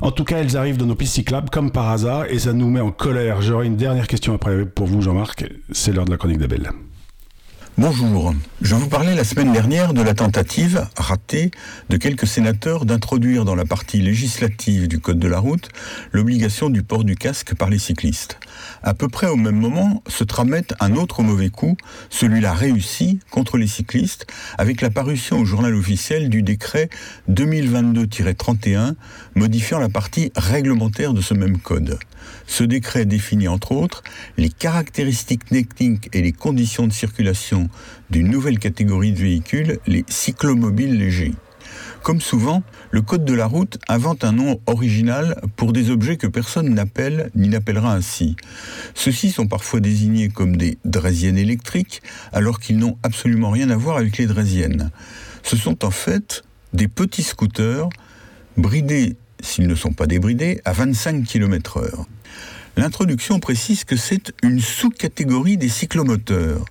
En 0.00 0.10
tout 0.10 0.24
cas, 0.24 0.38
elles 0.38 0.56
arrivent 0.56 0.78
dans 0.78 0.86
nos 0.86 0.94
pistes 0.94 1.14
cyclables 1.14 1.50
comme 1.50 1.70
par 1.70 1.90
hasard 1.90 2.24
et 2.30 2.38
ça 2.38 2.54
nous 2.54 2.70
met 2.70 2.80
en 2.80 2.90
colère. 2.90 3.42
J'aurai 3.42 3.66
une 3.66 3.76
dernière 3.76 4.06
question 4.06 4.34
après 4.34 4.64
pour 4.64 4.86
vous 4.86 5.02
Jean-Marc, 5.02 5.44
c'est 5.72 5.92
l'heure 5.92 6.06
de 6.06 6.10
la 6.10 6.16
chronique 6.16 6.38
d'Abel. 6.38 6.70
Bonjour. 7.80 8.34
Je 8.60 8.74
vous 8.74 8.88
parlais 8.88 9.14
la 9.14 9.22
semaine 9.22 9.52
dernière 9.52 9.94
de 9.94 10.02
la 10.02 10.12
tentative, 10.12 10.88
ratée, 10.96 11.52
de 11.88 11.96
quelques 11.96 12.26
sénateurs 12.26 12.84
d'introduire 12.84 13.44
dans 13.44 13.54
la 13.54 13.64
partie 13.64 14.00
législative 14.00 14.88
du 14.88 14.98
Code 14.98 15.20
de 15.20 15.28
la 15.28 15.38
route 15.38 15.68
l'obligation 16.10 16.70
du 16.70 16.82
port 16.82 17.04
du 17.04 17.14
casque 17.14 17.54
par 17.54 17.70
les 17.70 17.78
cyclistes. 17.78 18.40
À 18.82 18.94
peu 18.94 19.06
près 19.06 19.28
au 19.28 19.36
même 19.36 19.54
moment 19.54 20.02
se 20.08 20.24
tramait 20.24 20.66
un 20.80 20.96
autre 20.96 21.22
mauvais 21.22 21.50
coup, 21.50 21.76
celui-là 22.10 22.52
réussi 22.52 23.20
contre 23.30 23.56
les 23.56 23.68
cyclistes, 23.68 24.26
avec 24.58 24.80
la 24.80 24.90
parution 24.90 25.38
au 25.38 25.44
journal 25.44 25.76
officiel 25.76 26.30
du 26.30 26.42
décret 26.42 26.90
2022-31 27.30 28.94
modifiant 29.36 29.78
la 29.78 29.88
partie 29.88 30.32
réglementaire 30.34 31.14
de 31.14 31.20
ce 31.20 31.32
même 31.32 31.58
code. 31.58 32.00
Ce 32.46 32.64
décret 32.64 33.04
définit 33.04 33.48
entre 33.48 33.72
autres 33.72 34.02
les 34.36 34.48
caractéristiques 34.48 35.46
techniques 35.46 36.08
et 36.12 36.22
les 36.22 36.32
conditions 36.32 36.86
de 36.86 36.92
circulation 36.92 37.68
d'une 38.10 38.28
nouvelle 38.28 38.58
catégorie 38.58 39.12
de 39.12 39.18
véhicules, 39.18 39.78
les 39.86 40.04
cyclomobiles 40.08 40.98
légers. 40.98 41.34
Comme 42.02 42.20
souvent, 42.20 42.62
le 42.90 43.02
Code 43.02 43.24
de 43.24 43.34
la 43.34 43.46
route 43.46 43.78
invente 43.88 44.24
un 44.24 44.32
nom 44.32 44.60
original 44.66 45.40
pour 45.56 45.72
des 45.72 45.90
objets 45.90 46.16
que 46.16 46.26
personne 46.26 46.72
n'appelle 46.72 47.30
ni 47.34 47.48
n'appellera 47.48 47.92
ainsi. 47.92 48.36
Ceux-ci 48.94 49.30
sont 49.30 49.46
parfois 49.46 49.80
désignés 49.80 50.28
comme 50.28 50.56
des 50.56 50.78
draisiennes 50.84 51.38
électriques, 51.38 52.02
alors 52.32 52.60
qu'ils 52.60 52.78
n'ont 52.78 52.96
absolument 53.02 53.50
rien 53.50 53.68
à 53.70 53.76
voir 53.76 53.96
avec 53.98 54.16
les 54.16 54.26
draisiennes. 54.26 54.90
Ce 55.42 55.56
sont 55.56 55.84
en 55.84 55.90
fait 55.90 56.44
des 56.72 56.88
petits 56.88 57.22
scooters 57.22 57.88
bridés, 58.56 59.16
s'ils 59.48 59.66
ne 59.66 59.74
sont 59.74 59.92
pas 59.92 60.06
débridés, 60.06 60.60
à 60.64 60.72
25 60.72 61.24
km/h. 61.24 62.04
L'introduction 62.76 63.40
précise 63.40 63.84
que 63.84 63.96
c'est 63.96 64.32
une 64.42 64.60
sous-catégorie 64.60 65.56
des 65.56 65.68
cyclomoteurs. 65.68 66.64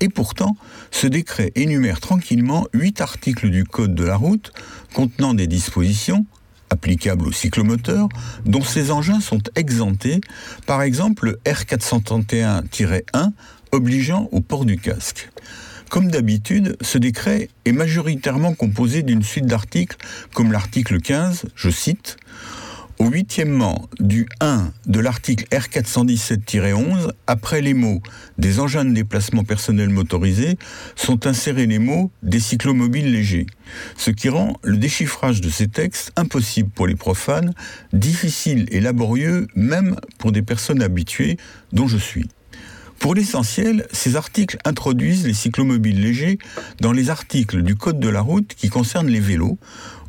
Et 0.00 0.10
pourtant, 0.10 0.56
ce 0.90 1.06
décret 1.06 1.52
énumère 1.54 2.00
tranquillement 2.00 2.66
huit 2.74 3.00
articles 3.00 3.48
du 3.48 3.64
Code 3.64 3.94
de 3.94 4.04
la 4.04 4.16
route 4.16 4.52
contenant 4.92 5.32
des 5.32 5.46
dispositions 5.46 6.26
applicables 6.68 7.26
aux 7.26 7.32
cyclomoteurs 7.32 8.08
dont 8.44 8.62
ces 8.62 8.90
engins 8.90 9.20
sont 9.20 9.42
exemptés, 9.54 10.20
par 10.66 10.82
exemple 10.82 11.26
le 11.26 11.40
R431-1 11.46 13.30
obligeant 13.72 14.28
au 14.32 14.40
port 14.40 14.64
du 14.64 14.76
casque. 14.76 15.30
Comme 15.90 16.10
d'habitude, 16.10 16.76
ce 16.80 16.98
décret 16.98 17.48
est 17.64 17.72
majoritairement 17.72 18.54
composé 18.54 19.02
d'une 19.02 19.22
suite 19.22 19.46
d'articles 19.46 19.96
comme 20.34 20.52
l'article 20.52 21.00
15, 21.00 21.46
je 21.54 21.70
cite, 21.70 22.16
au 22.98 23.08
huitièmement 23.08 23.88
du 24.00 24.26
1 24.40 24.72
de 24.86 25.00
l'article 25.00 25.44
R417-11, 25.50 27.12
après 27.26 27.60
les 27.60 27.74
mots 27.74 28.00
des 28.38 28.58
engins 28.58 28.84
de 28.84 28.92
déplacement 28.92 29.44
personnel 29.44 29.90
motorisés, 29.90 30.58
sont 30.96 31.26
insérés 31.26 31.66
les 31.66 31.78
mots 31.78 32.10
des 32.22 32.40
cyclomobiles 32.40 33.12
légers, 33.12 33.46
ce 33.96 34.10
qui 34.10 34.28
rend 34.28 34.58
le 34.62 34.78
déchiffrage 34.78 35.40
de 35.40 35.50
ces 35.50 35.68
textes 35.68 36.12
impossible 36.16 36.70
pour 36.70 36.86
les 36.86 36.96
profanes, 36.96 37.52
difficile 37.92 38.66
et 38.70 38.80
laborieux 38.80 39.46
même 39.54 39.96
pour 40.18 40.32
des 40.32 40.42
personnes 40.42 40.82
habituées 40.82 41.36
dont 41.72 41.86
je 41.86 41.98
suis. 41.98 42.28
Pour 42.98 43.14
l'essentiel, 43.14 43.86
ces 43.92 44.16
articles 44.16 44.58
introduisent 44.64 45.26
les 45.26 45.34
cyclomobiles 45.34 46.00
légers 46.00 46.38
dans 46.80 46.92
les 46.92 47.10
articles 47.10 47.62
du 47.62 47.76
Code 47.76 48.00
de 48.00 48.08
la 48.08 48.20
route 48.20 48.54
qui 48.54 48.68
concernent 48.68 49.08
les 49.08 49.20
vélos, 49.20 49.58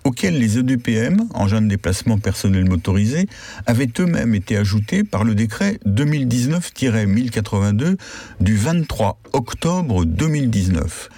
auxquels 0.07 0.39
les 0.39 0.57
EDPM, 0.57 1.27
engins 1.33 1.61
de 1.61 1.67
déplacement 1.67 2.17
personnel 2.17 2.63
motorisé, 2.65 3.27
avaient 3.65 3.89
eux-mêmes 3.99 4.35
été 4.35 4.55
ajoutés 4.55 5.03
par 5.03 5.25
le 5.25 5.35
décret 5.35 5.79
2019-1082 5.85 7.97
du 8.39 8.55
23 8.55 9.19
octobre 9.33 10.05
2019. 10.05 11.09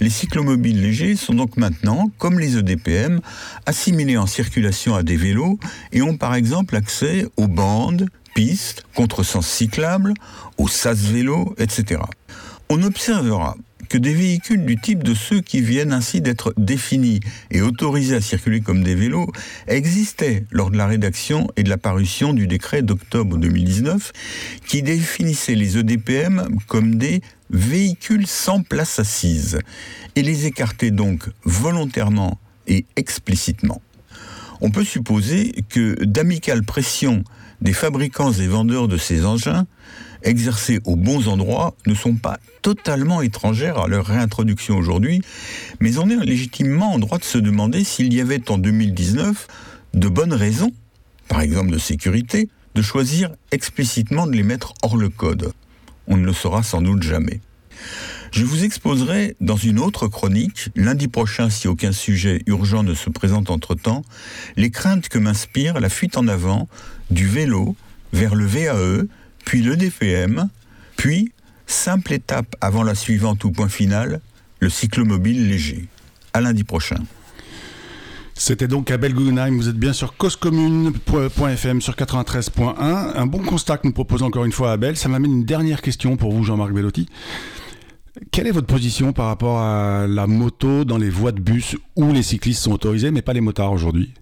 Les 0.00 0.10
cyclomobiles 0.10 0.80
légers 0.80 1.16
sont 1.16 1.34
donc 1.34 1.56
maintenant, 1.56 2.12
comme 2.18 2.38
les 2.38 2.56
EDPM, 2.56 3.20
assimilés 3.66 4.16
en 4.16 4.26
circulation 4.26 4.94
à 4.94 5.02
des 5.02 5.16
vélos 5.16 5.58
et 5.92 6.02
ont 6.02 6.16
par 6.16 6.36
exemple 6.36 6.76
accès 6.76 7.26
aux 7.36 7.48
bandes, 7.48 8.08
pistes, 8.36 8.84
contresens 8.94 9.46
cyclables, 9.46 10.12
aux 10.58 10.68
sas 10.68 10.98
vélos, 10.98 11.54
etc. 11.56 12.02
On 12.68 12.82
observera 12.82 13.56
que 13.88 13.96
des 13.96 14.12
véhicules 14.12 14.66
du 14.66 14.76
type 14.76 15.02
de 15.02 15.14
ceux 15.14 15.40
qui 15.40 15.62
viennent 15.62 15.92
ainsi 15.94 16.20
d'être 16.20 16.52
définis 16.58 17.20
et 17.50 17.62
autorisés 17.62 18.16
à 18.16 18.20
circuler 18.20 18.60
comme 18.60 18.82
des 18.82 18.94
vélos 18.94 19.32
existaient 19.68 20.44
lors 20.50 20.70
de 20.70 20.76
la 20.76 20.86
rédaction 20.86 21.48
et 21.56 21.62
de 21.62 21.70
la 21.70 21.78
parution 21.78 22.34
du 22.34 22.46
décret 22.46 22.82
d'octobre 22.82 23.38
2019 23.38 24.12
qui 24.66 24.82
définissait 24.82 25.54
les 25.54 25.78
EDPM 25.78 26.58
comme 26.66 26.96
des 26.96 27.22
véhicules 27.48 28.26
sans 28.26 28.62
place 28.62 28.98
assise 28.98 29.60
et 30.14 30.20
les 30.20 30.44
écartait 30.44 30.90
donc 30.90 31.22
volontairement 31.44 32.38
et 32.66 32.84
explicitement. 32.96 33.80
On 34.60 34.70
peut 34.70 34.84
supposer 34.84 35.54
que 35.70 36.04
d'amicales 36.04 36.64
pressions 36.64 37.24
des 37.60 37.72
fabricants 37.72 38.32
et 38.32 38.46
vendeurs 38.46 38.88
de 38.88 38.96
ces 38.96 39.24
engins 39.24 39.66
exercées 40.22 40.80
aux 40.84 40.96
bons 40.96 41.28
endroits 41.28 41.74
ne 41.86 41.94
sont 41.94 42.14
pas 42.14 42.38
totalement 42.62 43.22
étrangères 43.22 43.78
à 43.78 43.86
leur 43.86 44.06
réintroduction 44.06 44.76
aujourd'hui, 44.76 45.22
mais 45.80 45.98
on 45.98 46.08
est 46.10 46.24
légitimement 46.24 46.94
en 46.94 46.98
droit 46.98 47.18
de 47.18 47.24
se 47.24 47.38
demander 47.38 47.84
s'il 47.84 48.12
y 48.12 48.20
avait 48.20 48.50
en 48.50 48.58
2019 48.58 49.46
de 49.94 50.08
bonnes 50.08 50.34
raisons, 50.34 50.72
par 51.28 51.40
exemple 51.40 51.70
de 51.70 51.78
sécurité, 51.78 52.48
de 52.74 52.82
choisir 52.82 53.30
explicitement 53.52 54.26
de 54.26 54.32
les 54.32 54.42
mettre 54.42 54.74
hors 54.82 54.96
le 54.96 55.08
code. 55.08 55.52
On 56.08 56.16
ne 56.16 56.26
le 56.26 56.32
saura 56.32 56.62
sans 56.62 56.82
doute 56.82 57.02
jamais. 57.02 57.40
Je 58.32 58.44
vous 58.44 58.64
exposerai 58.64 59.36
dans 59.40 59.56
une 59.56 59.78
autre 59.78 60.08
chronique, 60.08 60.68
lundi 60.74 61.08
prochain 61.08 61.48
si 61.48 61.68
aucun 61.68 61.92
sujet 61.92 62.42
urgent 62.46 62.82
ne 62.82 62.92
se 62.94 63.08
présente 63.08 63.50
entre-temps, 63.50 64.02
les 64.56 64.70
craintes 64.70 65.08
que 65.08 65.18
m'inspire 65.18 65.80
la 65.80 65.88
fuite 65.88 66.16
en 66.16 66.28
avant 66.28 66.68
du 67.10 67.26
vélo 67.26 67.76
vers 68.12 68.34
le 68.34 68.46
VAE, 68.46 69.06
puis 69.44 69.62
le 69.62 69.76
DPM, 69.76 70.48
puis, 70.96 71.32
simple 71.66 72.12
étape 72.12 72.56
avant 72.60 72.82
la 72.82 72.94
suivante 72.94 73.44
ou 73.44 73.50
point 73.50 73.68
final, 73.68 74.20
le 74.60 74.70
cyclomobile 74.70 75.48
léger. 75.48 75.86
À 76.32 76.40
lundi 76.40 76.64
prochain. 76.64 76.98
C'était 78.38 78.68
donc 78.68 78.90
Abel 78.90 79.14
Guggenheim, 79.14 79.56
vous 79.56 79.68
êtes 79.68 79.78
bien 79.78 79.94
sur 79.94 80.16
causecommune.fm 80.16 81.80
sur 81.80 81.94
93.1. 81.94 82.74
Un 82.78 83.26
bon 83.26 83.38
constat 83.38 83.78
que 83.78 83.86
nous 83.86 83.94
propose 83.94 84.22
encore 84.22 84.44
une 84.44 84.52
fois 84.52 84.72
Abel. 84.72 84.96
Ça 84.96 85.08
m'amène 85.08 85.32
une 85.32 85.44
dernière 85.44 85.80
question 85.80 86.16
pour 86.16 86.32
vous, 86.32 86.44
Jean-Marc 86.44 86.72
Bellotti. 86.72 87.08
Quelle 88.30 88.46
est 88.46 88.52
votre 88.52 88.66
position 88.66 89.12
par 89.12 89.26
rapport 89.26 89.60
à 89.60 90.06
la 90.06 90.26
moto 90.26 90.84
dans 90.84 90.98
les 90.98 91.10
voies 91.10 91.32
de 91.32 91.40
bus 91.40 91.76
où 91.96 92.12
les 92.12 92.22
cyclistes 92.22 92.62
sont 92.62 92.72
autorisés, 92.72 93.10
mais 93.10 93.22
pas 93.22 93.32
les 93.32 93.40
motards 93.40 93.72
aujourd'hui? 93.72 94.12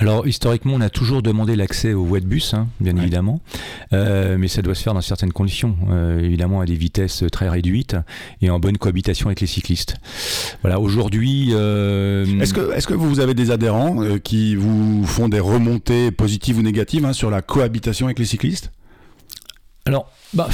Alors 0.00 0.28
historiquement, 0.28 0.74
on 0.74 0.80
a 0.80 0.90
toujours 0.90 1.22
demandé 1.22 1.56
l'accès 1.56 1.92
aux 1.92 2.04
voies 2.04 2.20
de 2.20 2.26
bus, 2.26 2.54
hein, 2.54 2.68
bien 2.80 2.94
Ouais. 2.94 3.02
évidemment, 3.02 3.40
Euh, 3.92 4.36
mais 4.38 4.46
ça 4.46 4.62
doit 4.62 4.74
se 4.76 4.82
faire 4.82 4.94
dans 4.94 5.00
certaines 5.00 5.32
conditions, 5.32 5.76
euh, 5.90 6.20
évidemment 6.20 6.60
à 6.60 6.66
des 6.66 6.76
vitesses 6.76 7.24
très 7.32 7.48
réduites 7.48 7.96
et 8.40 8.50
en 8.50 8.60
bonne 8.60 8.78
cohabitation 8.78 9.26
avec 9.26 9.40
les 9.40 9.46
cyclistes. 9.48 9.96
Voilà, 10.62 10.78
aujourd'hui, 10.78 11.48
euh, 11.52 12.24
Est-ce 12.40 12.54
que, 12.54 12.72
est 12.76 12.86
que 12.86 12.94
vous 12.94 13.18
avez 13.18 13.34
des 13.34 13.50
adhérents 13.50 13.96
qui 14.22 14.54
vous 14.54 15.04
font 15.06 15.28
des 15.28 15.40
remontées 15.40 16.10
positives 16.12 16.58
ou 16.58 16.62
négatives 16.62 17.04
hein, 17.04 17.12
sur 17.12 17.30
la 17.30 17.42
cohabitation 17.42 18.06
avec 18.06 18.18
les 18.20 18.24
cyclistes? 18.26 18.70
Alors, 19.86 20.10
bah. 20.34 20.48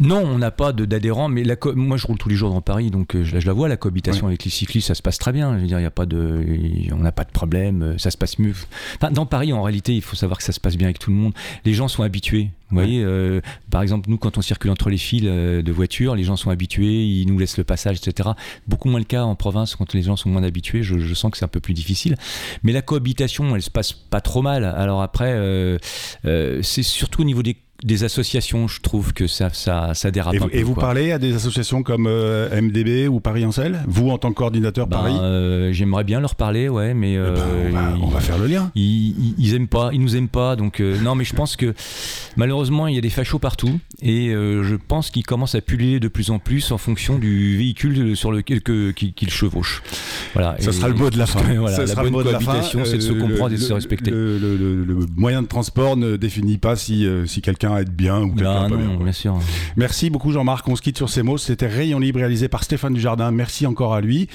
Non, 0.00 0.22
on 0.24 0.38
n'a 0.38 0.50
pas 0.50 0.72
de- 0.72 0.84
d'adhérents, 0.84 1.28
mais 1.28 1.44
la 1.44 1.54
moi 1.76 1.96
je 1.96 2.06
roule 2.06 2.18
tous 2.18 2.28
les 2.28 2.34
jours 2.34 2.50
dans 2.50 2.60
Paris, 2.60 2.90
donc 2.90 3.14
euh, 3.14 3.22
je, 3.24 3.32
la- 3.34 3.40
je 3.40 3.46
la 3.46 3.52
vois, 3.52 3.68
la 3.68 3.76
cohabitation 3.76 4.26
avec 4.26 4.44
les 4.44 4.50
cyclistes, 4.50 4.88
ça 4.88 4.94
se 4.94 5.02
passe 5.02 5.18
très 5.18 5.32
bien. 5.32 5.54
Je 5.56 5.60
veux 5.62 5.66
dire, 5.68 5.78
il 5.78 5.82
y 5.84 5.86
a 5.86 5.90
pas 5.90 6.06
de, 6.06 6.44
on 6.92 6.96
n'a 6.98 7.12
pas 7.12 7.24
de 7.24 7.30
problème, 7.30 7.82
euh, 7.82 7.98
ça 7.98 8.10
se 8.10 8.16
passe 8.18 8.38
mieux. 8.40 8.54
Enfin, 8.96 9.12
dans 9.12 9.26
Paris, 9.26 9.52
en 9.52 9.62
réalité, 9.62 9.94
il 9.94 10.02
faut 10.02 10.16
savoir 10.16 10.38
que 10.38 10.44
ça 10.44 10.52
se 10.52 10.58
passe 10.60 10.76
bien 10.76 10.88
avec 10.88 10.98
tout 10.98 11.10
le 11.10 11.16
monde. 11.16 11.32
Les 11.64 11.74
gens 11.74 11.86
sont 11.88 12.02
habitués. 12.02 12.50
Vous 12.70 12.78
Ouais. 12.78 12.84
voyez, 12.86 13.04
euh, 13.04 13.40
par 13.70 13.82
exemple, 13.82 14.10
nous, 14.10 14.16
quand 14.18 14.36
on 14.36 14.42
circule 14.42 14.70
entre 14.72 14.90
les 14.90 14.96
fils 14.98 15.22
de 15.22 15.72
voitures, 15.72 16.16
les 16.16 16.24
gens 16.24 16.34
sont 16.36 16.50
habitués, 16.50 17.04
ils 17.06 17.26
nous 17.26 17.38
laissent 17.38 17.58
le 17.58 17.62
passage, 17.64 17.98
etc. 18.04 18.30
Beaucoup 18.66 18.88
moins 18.88 18.98
le 18.98 19.04
cas 19.04 19.22
en 19.22 19.36
province 19.36 19.76
quand 19.76 19.92
les 19.94 20.02
gens 20.02 20.16
sont 20.16 20.28
moins 20.28 20.42
habitués. 20.42 20.82
Je, 20.82 20.98
je 20.98 21.14
sens 21.14 21.30
que 21.30 21.38
c'est 21.38 21.44
un 21.44 21.48
peu 21.48 21.60
plus 21.60 21.74
difficile. 21.74 22.16
Mais 22.64 22.72
la 22.72 22.82
cohabitation, 22.82 23.54
elle 23.54 23.62
se 23.62 23.70
passe 23.70 23.92
pas 23.92 24.20
trop 24.20 24.42
mal. 24.42 24.64
Alors 24.64 25.02
après, 25.02 25.34
euh, 25.34 25.78
euh, 26.24 26.60
c'est 26.62 26.82
surtout 26.82 27.20
au 27.22 27.24
niveau 27.24 27.42
des 27.44 27.56
des 27.84 28.02
associations, 28.02 28.66
je 28.66 28.80
trouve 28.80 29.12
que 29.12 29.26
ça, 29.26 29.50
ça, 29.52 29.92
ça 29.94 30.10
dérape 30.10 30.34
Et, 30.34 30.38
un 30.38 30.40
vous, 30.40 30.48
peu. 30.48 30.56
et 30.56 30.62
vous 30.62 30.72
quoi. 30.74 30.82
parlez 30.84 31.12
à 31.12 31.18
des 31.18 31.34
associations 31.34 31.82
comme 31.82 32.06
euh, 32.08 32.48
MDB 32.60 33.06
ou 33.08 33.20
Paris 33.20 33.44
Ancel 33.44 33.80
Vous, 33.86 34.08
en 34.08 34.16
tant 34.18 34.30
que 34.30 34.34
coordinateur 34.36 34.86
Ben, 34.86 34.96
Paris? 34.96 35.14
euh, 35.20 35.70
J'aimerais 35.72 36.02
bien 36.04 36.18
leur 36.20 36.34
parler, 36.34 36.68
ouais, 36.70 36.94
mais 36.94 37.12
Eh 37.12 37.16
ben, 37.18 37.22
euh, 37.22 37.70
on, 38.02 38.06
va, 38.08 38.20
faire 38.20 38.38
le 38.38 38.46
lien. 38.46 38.70
ils, 38.74 39.34
ils, 39.38 39.54
aiment 39.54 39.68
pas, 39.68 39.90
ils 39.92 40.00
nous 40.00 40.16
aiment 40.16 40.28
pas, 40.28 40.56
donc 40.56 40.80
non, 40.80 41.14
mais 41.14 41.24
je 41.24 41.34
pense 41.34 41.56
que 41.56 41.74
malheureusement 42.36 42.86
il 42.86 42.94
y 42.94 42.98
a 42.98 43.00
des 43.00 43.10
fachos 43.10 43.38
partout 43.38 43.78
et 44.02 44.30
je 44.32 44.74
pense 44.76 45.10
qu'ils 45.10 45.24
commencent 45.26 45.54
à 45.54 45.60
pulluler 45.60 46.00
de 46.00 46.08
plus 46.08 46.30
en 46.30 46.38
plus 46.38 46.72
en 46.72 46.78
fonction 46.78 47.18
du 47.18 47.56
véhicule 47.58 48.16
sur 48.16 48.32
lequel 48.32 48.62
que- 48.62 48.90
qu'ils 48.92 49.30
chevauchent. 49.30 49.82
Voilà. 50.32 50.56
Ça 50.58 50.70
Et 50.70 50.72
sera 50.72 50.88
le 50.88 50.94
mot 50.94 51.10
de 51.10 51.18
la 51.18 51.26
fin. 51.26 51.40
pense 51.40 51.48
que, 51.52 51.56
voilà, 51.58 51.76
Ça 51.76 51.82
la 51.82 51.88
sera 51.88 52.02
bonne 52.02 52.12
le 52.12 52.16
mot 52.18 52.22
de 52.24 52.30
la 52.30 52.40
fin. 52.40 52.44
cohabitation, 52.46 52.80
c'est 52.84 52.96
de 52.96 53.00
se 53.02 53.12
comprendre 53.12 53.50
le- 53.50 53.54
et 53.56 53.58
de 53.58 53.62
se 53.62 53.72
respecter. 53.72 54.10
Le, 54.10 54.38
le- 54.38 55.06
moyen 55.16 55.42
de 55.42 55.46
transport 55.48 55.96
ne 55.96 56.16
définit 56.16 56.56
pas 56.58 56.76
si, 56.76 57.06
si 57.26 57.42
quelqu'un 57.42 57.73
quelqu'un 57.76 57.90
être 57.90 57.96
bien 57.96 58.22
ou 58.22 58.28
quelqu'un 58.34 58.62
Ah 58.66 58.68
pas 58.68 58.76
bien. 58.76 58.96
bien 58.96 59.12
sûr. 59.12 59.38
Merci 59.76 60.10
beaucoup 60.10 60.32
Jean-Marc, 60.32 60.66
on 60.68 60.76
se 60.76 60.82
quitte 60.82 60.96
sur 60.96 61.08
ces 61.08 61.22
mots. 61.22 61.38
C'était 61.38 61.66
Rayon 61.66 61.98
Libre 61.98 62.18
réalisé 62.20 62.48
par 62.48 62.64
Stéphane 62.64 62.94
Dujardin. 62.94 63.30
Merci 63.30 63.66
encore 63.66 63.94
à 63.94 64.00
lui. 64.00 64.28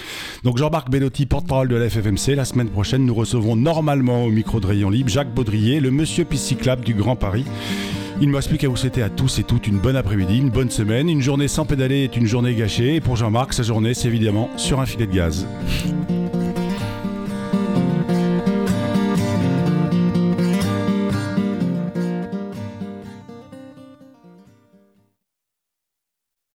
Donc 0.44 0.58
Jean-Marc 0.58 0.90
Bellotti, 0.90 1.26
porte-parole 1.26 1.68
de 1.68 1.76
la 1.76 1.90
FFMC. 1.90 2.36
La 2.36 2.46
semaine 2.46 2.70
prochaine, 2.70 3.06
nous 3.06 3.14
recevrons 3.14 3.56
normalement 3.56 4.24
au 4.26 4.30
micro 4.30 4.60
de 4.60 4.68
Rayon 4.68 4.90
Libre 4.90 5.10
Jacques 5.10 5.34
Baudrier, 5.34 5.80
le 5.80 5.92
monsieur 5.92 6.26
piste 6.26 6.46
cyclable 6.46 6.84
du 6.84 6.94
Grand 6.94 7.16
Paris. 7.16 7.46
Il 8.22 8.28
ne 8.28 8.32
me 8.32 8.36
reste 8.36 8.50
plus 8.50 8.58
qu'à 8.58 8.68
vous 8.68 8.76
souhaiter 8.76 9.02
à 9.02 9.10
tous 9.10 9.40
et 9.40 9.44
toutes 9.44 9.66
une 9.68 9.80
bonne 9.80 9.96
après-midi, 9.96 10.40
une 10.40 10.50
bonne 10.50 10.70
semaine. 10.70 11.08
Une 11.10 11.22
journée 11.22 11.48
sans 11.48 11.66
pédaler 11.66 12.04
est 12.04 12.18
une 12.18 12.26
journée 12.28 12.54
gâchée. 12.54 12.96
Et 12.96 13.02
pour 13.02 13.16
Jean-Marc, 13.16 13.54
sa 13.54 13.64
journée, 13.64 13.94
c'est 13.94 14.10
évidemment 14.10 14.50
sur 14.58 14.82
un 14.82 14.86
filet 14.86 15.08
de 15.08 15.14
gaz. 15.16 15.48